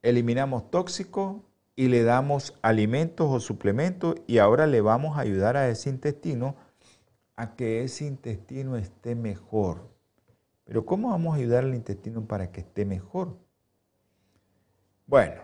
[0.01, 1.38] Eliminamos tóxicos
[1.76, 6.55] y le damos alimentos o suplementos y ahora le vamos a ayudar a ese intestino
[7.36, 9.89] a que ese intestino esté mejor.
[10.63, 13.38] Pero ¿cómo vamos a ayudar al intestino para que esté mejor?
[15.07, 15.41] Bueno,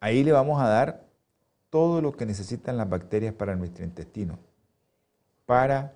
[0.00, 1.04] ahí le vamos a dar
[1.68, 4.38] todo lo que necesitan las bacterias para nuestro intestino,
[5.46, 5.94] para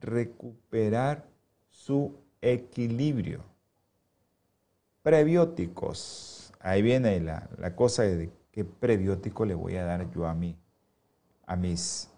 [0.00, 1.26] recuperar
[1.68, 3.51] su equilibrio.
[5.02, 6.52] Prebióticos.
[6.60, 10.56] Ahí viene la, la cosa de qué prebiótico le voy a dar yo a, mí,
[11.46, 12.08] a mis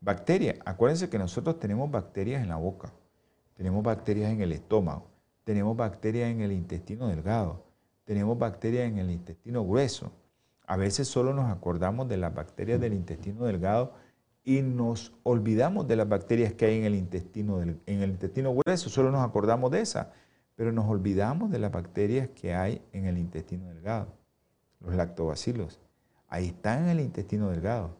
[0.00, 0.58] bacterias.
[0.64, 2.92] Acuérdense que nosotros tenemos bacterias en la boca,
[3.54, 5.06] tenemos bacterias en el estómago,
[5.44, 7.64] tenemos bacterias en el intestino delgado,
[8.04, 10.12] tenemos bacterias en el intestino grueso.
[10.66, 13.94] A veces solo nos acordamos de las bacterias del intestino delgado
[14.44, 18.88] y nos olvidamos de las bacterias que hay en el intestino, en el intestino grueso,
[18.88, 20.08] solo nos acordamos de esas,
[20.60, 24.12] pero nos olvidamos de las bacterias que hay en el intestino delgado
[24.80, 25.80] los lactobacilos.
[26.28, 27.96] Ahí están en el intestino delgado.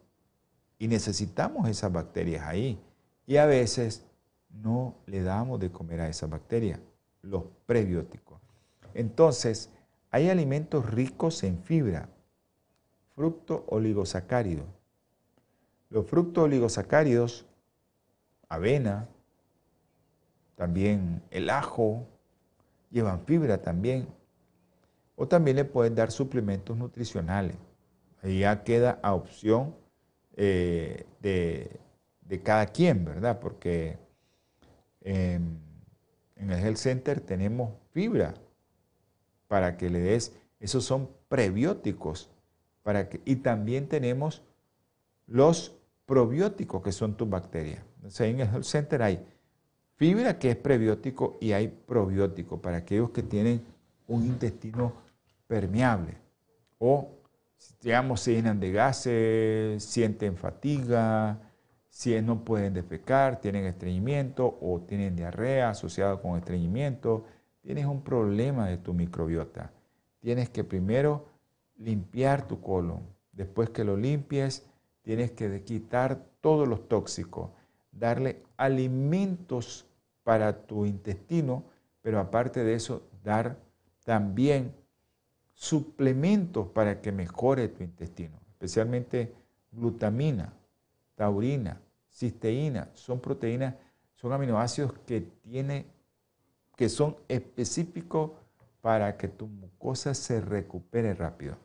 [0.79, 2.79] Y necesitamos esas bacterias ahí.
[3.27, 4.05] Y a veces
[4.51, 6.79] no le damos de comer a esas bacterias,
[7.23, 8.39] los prebióticos.
[8.93, 9.71] Entonces,
[10.11, 12.11] hay alimentos ricos en fibra,
[13.15, 14.67] fructo oligosacárido.
[15.89, 17.47] Los fructos oligosacáridos,
[18.51, 19.09] avena,
[20.57, 22.07] también el ajo,
[22.91, 24.09] llevan fibra también.
[25.17, 27.57] O también le pueden dar suplementos nutricionales.
[28.23, 29.75] Ahí ya queda a opción
[30.37, 33.39] eh, de, cada quien, ¿verdad?
[33.41, 33.99] Porque
[36.41, 38.35] en el Health Center tenemos fibra
[39.49, 42.31] para que le des, esos son prebióticos,
[42.83, 44.43] para que, y también tenemos
[45.27, 45.77] los
[46.07, 47.83] probióticos que son tus bacterias.
[47.97, 49.27] Entonces en el Health Center hay
[50.01, 53.63] fibra que es prebiótico y hay probiótico para aquellos que tienen
[54.09, 54.95] un intestino
[55.47, 56.15] permeable
[56.79, 57.11] o,
[57.83, 61.39] digamos, se llenan de gases, sienten fatiga,
[61.91, 67.27] si no pueden defecar, tienen estreñimiento o tienen diarrea asociada con estreñimiento,
[67.61, 69.71] tienes un problema de tu microbiota.
[70.21, 71.27] Tienes que primero
[71.77, 73.03] limpiar tu colon.
[73.33, 74.65] Después que lo limpies,
[75.03, 77.51] tienes que quitar todos los tóxicos,
[77.93, 79.90] darle alimentos
[80.23, 81.65] para tu intestino,
[82.03, 83.57] pero aparte de eso, dar
[84.05, 84.75] también
[85.55, 89.35] suplementos para que mejore tu intestino, especialmente
[89.73, 90.53] glutamina,
[91.15, 93.75] taurina, cisteína, son proteínas,
[94.15, 95.87] son aminoácidos que tiene,
[96.77, 98.33] que son específicos
[98.81, 101.57] para que tu mucosa se recupere rápido.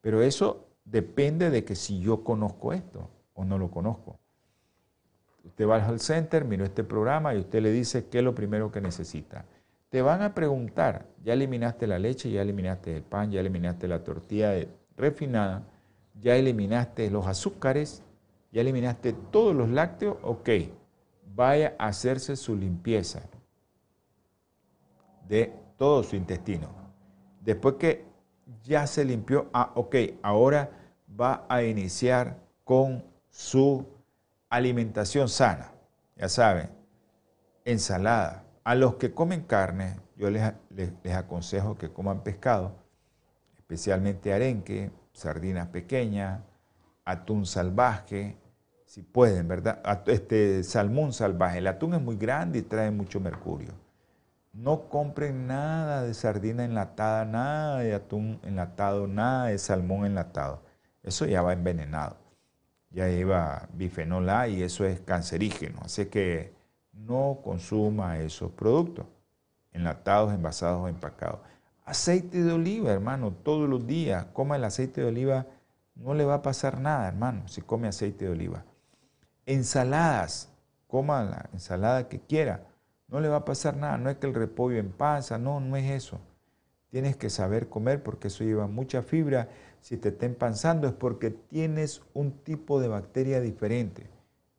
[0.00, 4.18] Pero eso depende de que si yo conozco esto o no lo conozco.
[5.44, 8.70] Usted va al center, mira este programa y usted le dice qué es lo primero
[8.70, 9.44] que necesita.
[9.88, 14.02] Te van a preguntar, ya eliminaste la leche, ya eliminaste el pan, ya eliminaste la
[14.02, 14.52] tortilla
[14.96, 15.64] refinada,
[16.14, 18.02] ya eliminaste los azúcares,
[18.52, 20.48] ya eliminaste todos los lácteos, ok,
[21.34, 23.22] vaya a hacerse su limpieza
[25.28, 26.68] de todo su intestino.
[27.40, 28.04] Después que
[28.62, 30.70] ya se limpió, ah, ok, ahora
[31.20, 33.86] va a iniciar con su
[34.52, 35.72] alimentación sana.
[36.16, 36.70] Ya saben,
[37.64, 40.44] ensalada, a los que comen carne, yo les,
[41.14, 42.76] aconsejo que coman pescado,
[43.56, 46.42] especialmente arenque, sardinas pequeñas,
[47.04, 48.36] atún salvaje,
[48.84, 49.80] si pueden, ¿verdad?
[50.06, 51.58] Este salmón salvaje.
[51.58, 53.72] El atún es muy grande y trae mucho mercurio.
[54.52, 60.62] No compren nada de sardina enlatada, nada de atún enlatado, nada de salmón enlatado.
[61.02, 62.21] Eso ya va envenenado.
[62.92, 65.80] Ya lleva bifenol A y eso es cancerígeno.
[65.82, 66.52] Así que
[66.92, 69.06] no consuma esos productos,
[69.72, 71.40] enlatados, envasados o empacados.
[71.84, 74.26] Aceite de oliva, hermano, todos los días.
[74.32, 75.46] Coma el aceite de oliva,
[75.94, 78.64] no le va a pasar nada, hermano, si come aceite de oliva.
[79.46, 80.48] Ensaladas,
[80.86, 82.66] coma la ensalada que quiera,
[83.12, 83.98] no le va a pasar nada.
[83.98, 84.94] No es que el repollo en
[85.42, 86.18] no, no es eso.
[86.90, 89.48] Tienes que saber comer porque eso lleva mucha fibra.
[89.82, 94.06] Si te está empanzando es porque tienes un tipo de bacteria diferente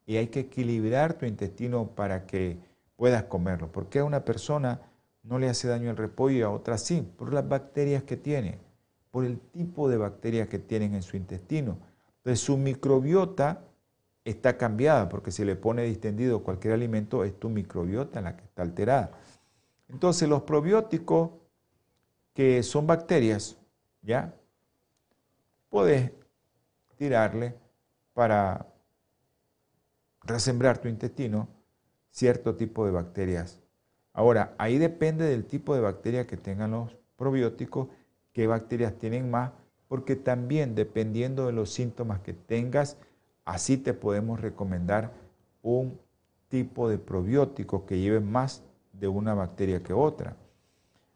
[0.05, 2.57] y hay que equilibrar tu intestino para que
[2.97, 3.71] puedas comerlo.
[3.71, 4.81] Porque a una persona
[5.23, 7.09] no le hace daño el repollo y a otra sí?
[7.17, 8.59] Por las bacterias que tiene,
[9.11, 11.77] por el tipo de bacterias que tienen en su intestino.
[12.17, 13.61] Entonces su microbiota
[14.25, 18.61] está cambiada porque si le pone distendido cualquier alimento es tu microbiota la que está
[18.61, 19.11] alterada.
[19.87, 21.29] Entonces los probióticos
[22.33, 23.55] que son bacterias,
[24.01, 24.33] ¿ya?
[25.73, 26.11] Puedes
[26.97, 27.55] tirarle
[28.13, 28.67] para
[30.21, 31.47] resembrar tu intestino
[32.11, 33.59] cierto tipo de bacterias.
[34.13, 37.87] Ahora, ahí depende del tipo de bacteria que tengan los probióticos,
[38.33, 39.51] qué bacterias tienen más
[39.87, 42.97] porque también dependiendo de los síntomas que tengas,
[43.43, 45.11] así te podemos recomendar
[45.63, 45.99] un
[46.49, 48.61] tipo de probiótico que lleve más
[48.91, 50.37] de una bacteria que otra.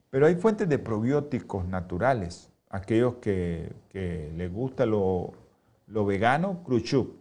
[0.10, 5.34] Pero hay fuentes de probióticos naturales, aquellos que, les gusta lo,
[5.88, 7.16] vegano, cruchup.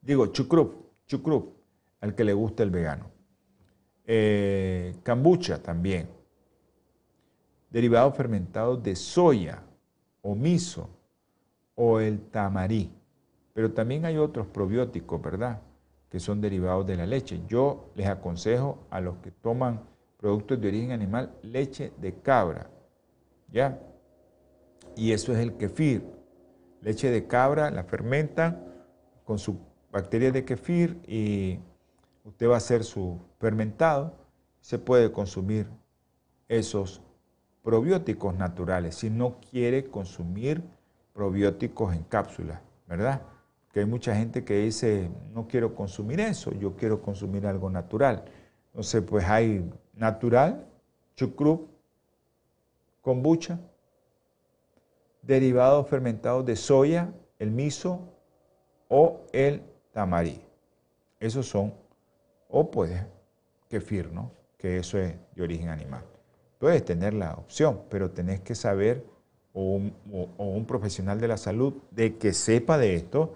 [0.00, 0.74] Digo, chucrup,
[1.06, 1.54] chucrup,
[2.00, 3.10] al que le gusta el vegano.
[4.06, 6.08] Eh, kombucha también.
[7.70, 9.62] Derivados fermentados de soya
[10.22, 10.88] o miso
[11.74, 12.92] o el tamarí.
[13.52, 15.60] Pero también hay otros probióticos, ¿verdad?
[16.10, 17.40] Que son derivados de la leche.
[17.48, 19.80] Yo les aconsejo a los que toman
[20.18, 22.70] productos de origen animal, leche de cabra.
[23.50, 23.80] ¿Ya?
[24.96, 26.04] Y eso es el kefir.
[26.80, 28.62] Leche de cabra, la fermentan
[29.24, 29.58] con su
[29.90, 31.58] bacteria de kefir y
[32.24, 34.14] usted va a hacer su fermentado.
[34.60, 35.66] Se puede consumir
[36.48, 37.00] esos
[37.62, 40.62] probióticos naturales si no quiere consumir
[41.14, 43.22] probióticos en cápsulas, ¿verdad?
[43.72, 48.24] Que hay mucha gente que dice, no quiero consumir eso, yo quiero consumir algo natural.
[48.66, 50.66] Entonces, pues hay natural,
[51.16, 51.68] chucrup,
[53.00, 53.58] kombucha,
[55.26, 58.00] derivados fermentados de soya, el miso
[58.88, 59.62] o el
[59.92, 60.40] tamarí.
[61.20, 61.74] Esos son,
[62.48, 63.04] o puedes
[63.68, 64.32] kefir, ¿no?
[64.58, 66.04] Que eso es de origen animal.
[66.58, 69.04] Puedes tener la opción, pero tenés que saber,
[69.52, 69.80] o
[70.38, 73.34] un, profesional de la salud, de que sepa de esto,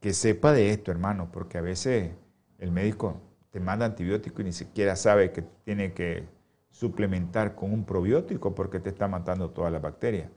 [0.00, 2.12] que sepa de esto, hermano, porque a veces
[2.58, 6.24] el médico te manda antibiótico y ni siquiera sabe que tiene que
[6.70, 10.30] suplementar con un probiótico porque te está matando todas las bacterias.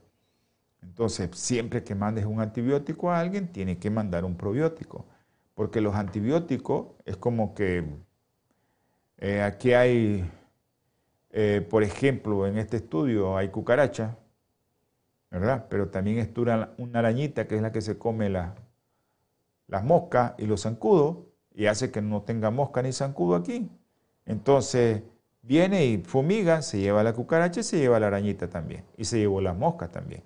[0.82, 5.06] Entonces, siempre que mandes un antibiótico a alguien, tiene que mandar un probiótico.
[5.54, 7.84] Porque los antibióticos es como que
[9.18, 10.30] eh, aquí hay,
[11.30, 14.16] eh, por ejemplo, en este estudio hay cucaracha,
[15.30, 15.66] ¿verdad?
[15.68, 16.30] Pero también es
[16.78, 21.18] una arañita que es la que se come las moscas y los zancudos
[21.54, 23.70] y hace que no tenga mosca ni zancudo aquí.
[24.24, 25.02] Entonces,
[25.42, 28.84] viene y fumiga, se lleva la cucaracha y se lleva la arañita también.
[28.96, 30.22] Y se llevó las moscas también.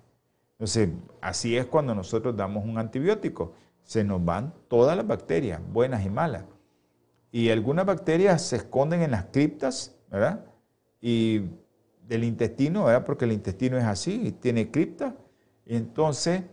[0.55, 0.89] Entonces,
[1.21, 3.53] así es cuando nosotros damos un antibiótico.
[3.83, 6.45] Se nos van todas las bacterias, buenas y malas.
[7.31, 10.45] Y algunas bacterias se esconden en las criptas, ¿verdad?
[11.01, 11.41] Y
[12.07, 13.03] del intestino, ¿verdad?
[13.05, 15.13] Porque el intestino es así, tiene criptas.
[15.65, 16.43] Y entonces,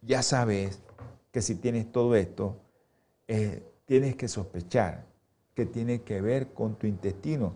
[0.00, 0.82] ya sabes
[1.30, 2.56] que si tienes todo esto,
[3.26, 5.06] eh, tienes que sospechar
[5.54, 7.54] que tiene que ver con tu intestino.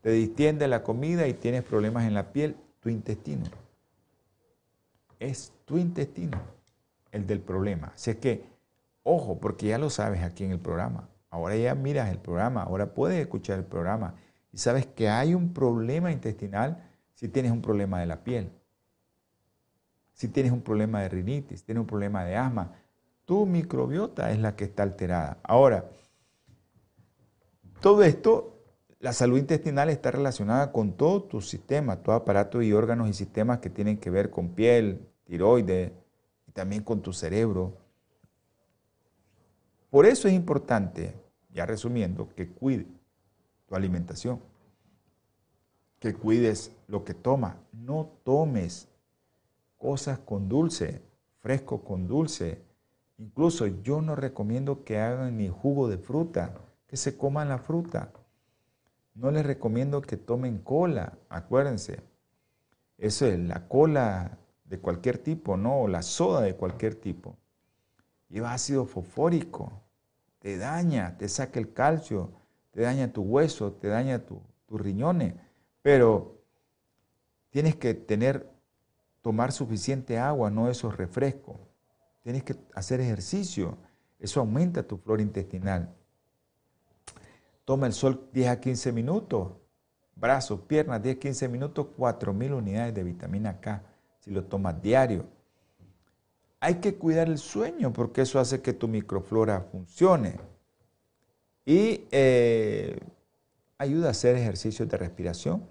[0.00, 3.44] Te distiende la comida y tienes problemas en la piel, tu intestino.
[5.20, 6.36] Es tu intestino
[7.12, 7.92] el del problema.
[7.94, 8.44] Así es que,
[9.04, 11.08] ojo, porque ya lo sabes aquí en el programa.
[11.30, 14.16] Ahora ya miras el programa, ahora puedes escuchar el programa
[14.52, 18.50] y sabes que hay un problema intestinal si tienes un problema de la piel.
[20.12, 22.72] Si tienes un problema de rinitis, tienes un problema de asma,
[23.28, 25.36] tu microbiota es la que está alterada.
[25.42, 25.90] Ahora,
[27.82, 28.56] todo esto,
[29.00, 33.58] la salud intestinal está relacionada con todo tu sistema, todo aparato y órganos y sistemas
[33.58, 35.92] que tienen que ver con piel, tiroides
[36.46, 37.76] y también con tu cerebro.
[39.90, 41.14] Por eso es importante,
[41.52, 42.86] ya resumiendo, que cuide
[43.66, 44.40] tu alimentación.
[45.98, 47.56] que cuides lo que tomas.
[47.72, 48.88] No tomes
[49.76, 51.02] cosas con dulce,
[51.40, 52.67] fresco con dulce.
[53.18, 56.54] Incluso yo no recomiendo que hagan ni jugo de fruta,
[56.86, 58.12] que se coman la fruta.
[59.14, 62.00] No les recomiendo que tomen cola, acuérdense.
[62.96, 65.80] Eso es la cola de cualquier tipo, ¿no?
[65.82, 67.36] O la soda de cualquier tipo.
[68.28, 69.72] Lleva ácido fosfórico,
[70.38, 72.30] te daña, te saca el calcio,
[72.70, 75.34] te daña tu hueso, te daña tus riñones.
[75.82, 76.40] Pero
[77.50, 78.48] tienes que tener,
[79.22, 81.56] tomar suficiente agua, no esos refrescos.
[82.28, 83.78] Tienes que hacer ejercicio.
[84.18, 85.88] Eso aumenta tu flora intestinal.
[87.64, 89.52] Toma el sol 10 a 15 minutos.
[90.14, 93.82] Brazos, piernas, 10 a 15 minutos, 4.000 unidades de vitamina K
[94.18, 95.24] si lo tomas diario.
[96.60, 100.36] Hay que cuidar el sueño porque eso hace que tu microflora funcione.
[101.64, 103.00] Y eh,
[103.78, 105.64] ayuda a hacer ejercicios de respiración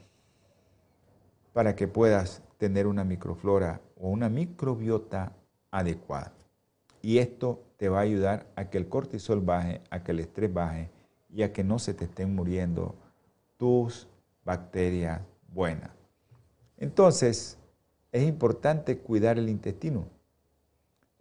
[1.53, 5.33] para que puedas tener una microflora o una microbiota
[5.69, 6.33] adecuada.
[7.01, 10.53] Y esto te va a ayudar a que el cortisol baje, a que el estrés
[10.53, 10.89] baje
[11.33, 12.95] y a que no se te estén muriendo
[13.57, 14.07] tus
[14.43, 15.21] bacterias
[15.53, 15.91] buenas.
[16.77, 17.57] Entonces,
[18.11, 20.07] es importante cuidar el intestino.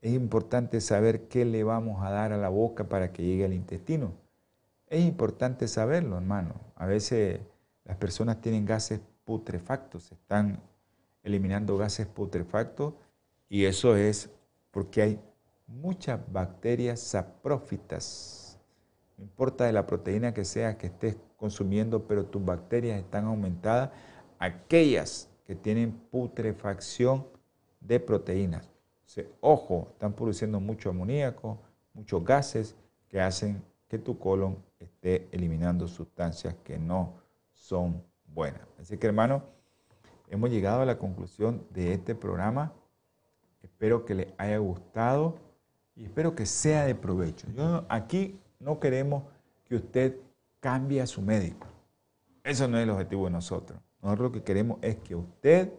[0.01, 3.55] Es importante saber qué le vamos a dar a la boca para que llegue al
[3.55, 4.12] intestino.
[4.89, 6.55] Es importante saberlo, hermano.
[6.77, 7.41] A veces
[7.85, 10.61] las personas tienen gases putrefactos, están
[11.22, 12.95] eliminando gases putrefactos
[13.49, 14.31] y eso es
[14.70, 15.20] porque hay
[15.67, 18.59] muchas bacterias saprófitas.
[19.17, 23.91] No importa de la proteína que sea que estés consumiendo, pero tus bacterias están aumentadas.
[24.39, 27.27] Aquellas que tienen putrefacción
[27.81, 28.69] de proteínas.
[29.41, 31.59] ojo, están produciendo mucho amoníaco,
[31.95, 32.75] muchos gases
[33.09, 37.14] que hacen que tu colon esté eliminando sustancias que no
[37.53, 38.61] son buenas.
[38.79, 39.43] Así que hermano,
[40.29, 42.73] hemos llegado a la conclusión de este programa.
[43.62, 45.45] Espero que les haya gustado
[45.97, 47.47] y espero que sea de provecho.
[47.57, 49.24] Yo, aquí no queremos
[49.64, 50.16] que usted
[50.61, 51.66] cambie a su médico.
[52.44, 53.80] Eso no es el objetivo de nosotros.
[54.03, 55.72] Nosotros lo que queremos es que usted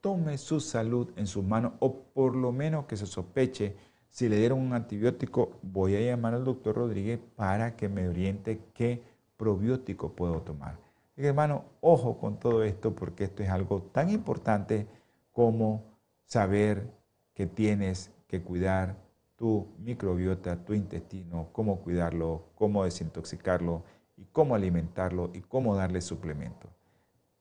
[0.00, 3.76] tome su salud en sus manos o por lo menos que se sospeche
[4.10, 8.60] si le dieron un antibiótico, voy a llamar al doctor Rodríguez para que me oriente
[8.72, 9.02] qué
[9.36, 10.78] probiótico puedo tomar.
[11.16, 14.86] hermano, ojo con todo esto porque esto es algo tan importante
[15.32, 15.82] como
[16.26, 16.92] saber
[17.34, 19.03] que tienes que cuidar
[19.44, 23.84] tu microbiota, tu intestino, cómo cuidarlo, cómo desintoxicarlo
[24.16, 26.70] y cómo alimentarlo y cómo darle suplementos.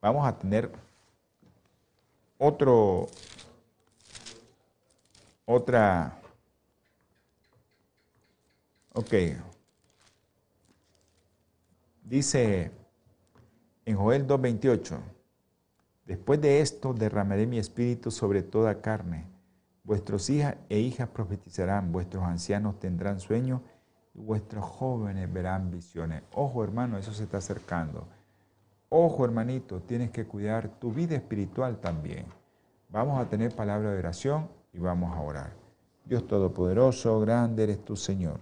[0.01, 0.70] Vamos a tener
[2.38, 3.08] otro,
[5.45, 6.20] otra
[8.91, 9.14] Ok.
[12.04, 12.70] Dice
[13.86, 14.99] en Joel 2.28,
[16.06, 19.33] después de esto derramaré mi espíritu sobre toda carne.
[19.84, 23.62] Vuestros hijas e hijas profetizarán, vuestros ancianos tendrán sueños
[24.14, 26.24] y vuestros jóvenes verán visiones.
[26.34, 28.08] Ojo hermano, eso se está acercando.
[28.88, 32.26] Ojo hermanito, tienes que cuidar tu vida espiritual también.
[32.90, 35.52] Vamos a tener palabra de oración y vamos a orar.
[36.06, 38.40] Dios Todopoderoso, grande eres tu Señor.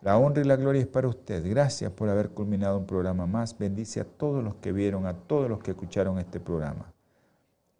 [0.00, 1.48] La honra y la gloria es para usted.
[1.48, 3.56] Gracias por haber culminado un programa más.
[3.56, 6.92] Bendice a todos los que vieron, a todos los que escucharon este programa.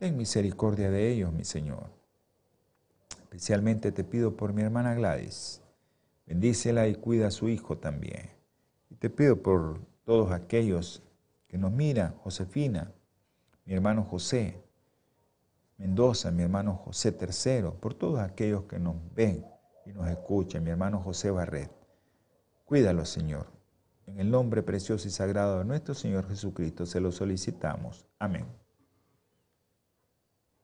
[0.04, 1.86] Ten misericordia de ellos, mi Señor.
[3.22, 5.62] Especialmente te pido por mi hermana Gladys.
[6.26, 8.28] Bendícela y cuida a su hijo también.
[8.90, 11.02] Y te pido por todos aquellos
[11.48, 12.92] que nos miran, Josefina,
[13.64, 14.62] mi hermano José,
[15.78, 19.46] Mendoza, mi hermano José III, por todos aquellos que nos ven
[19.86, 21.70] y nos escuchan, mi hermano José Barret.
[22.66, 23.46] Cuídalo, Señor.
[24.04, 28.04] En el nombre precioso y sagrado de nuestro Señor Jesucristo se lo solicitamos.
[28.18, 28.63] Amén.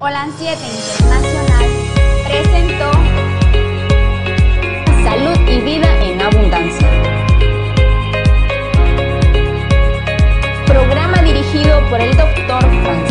[0.02, 1.66] Olan 7 Internacional
[2.24, 2.90] presentó
[5.04, 6.88] Salud y Vida en Abundancia.
[10.66, 13.09] Programa dirigido por el doctor Francisco.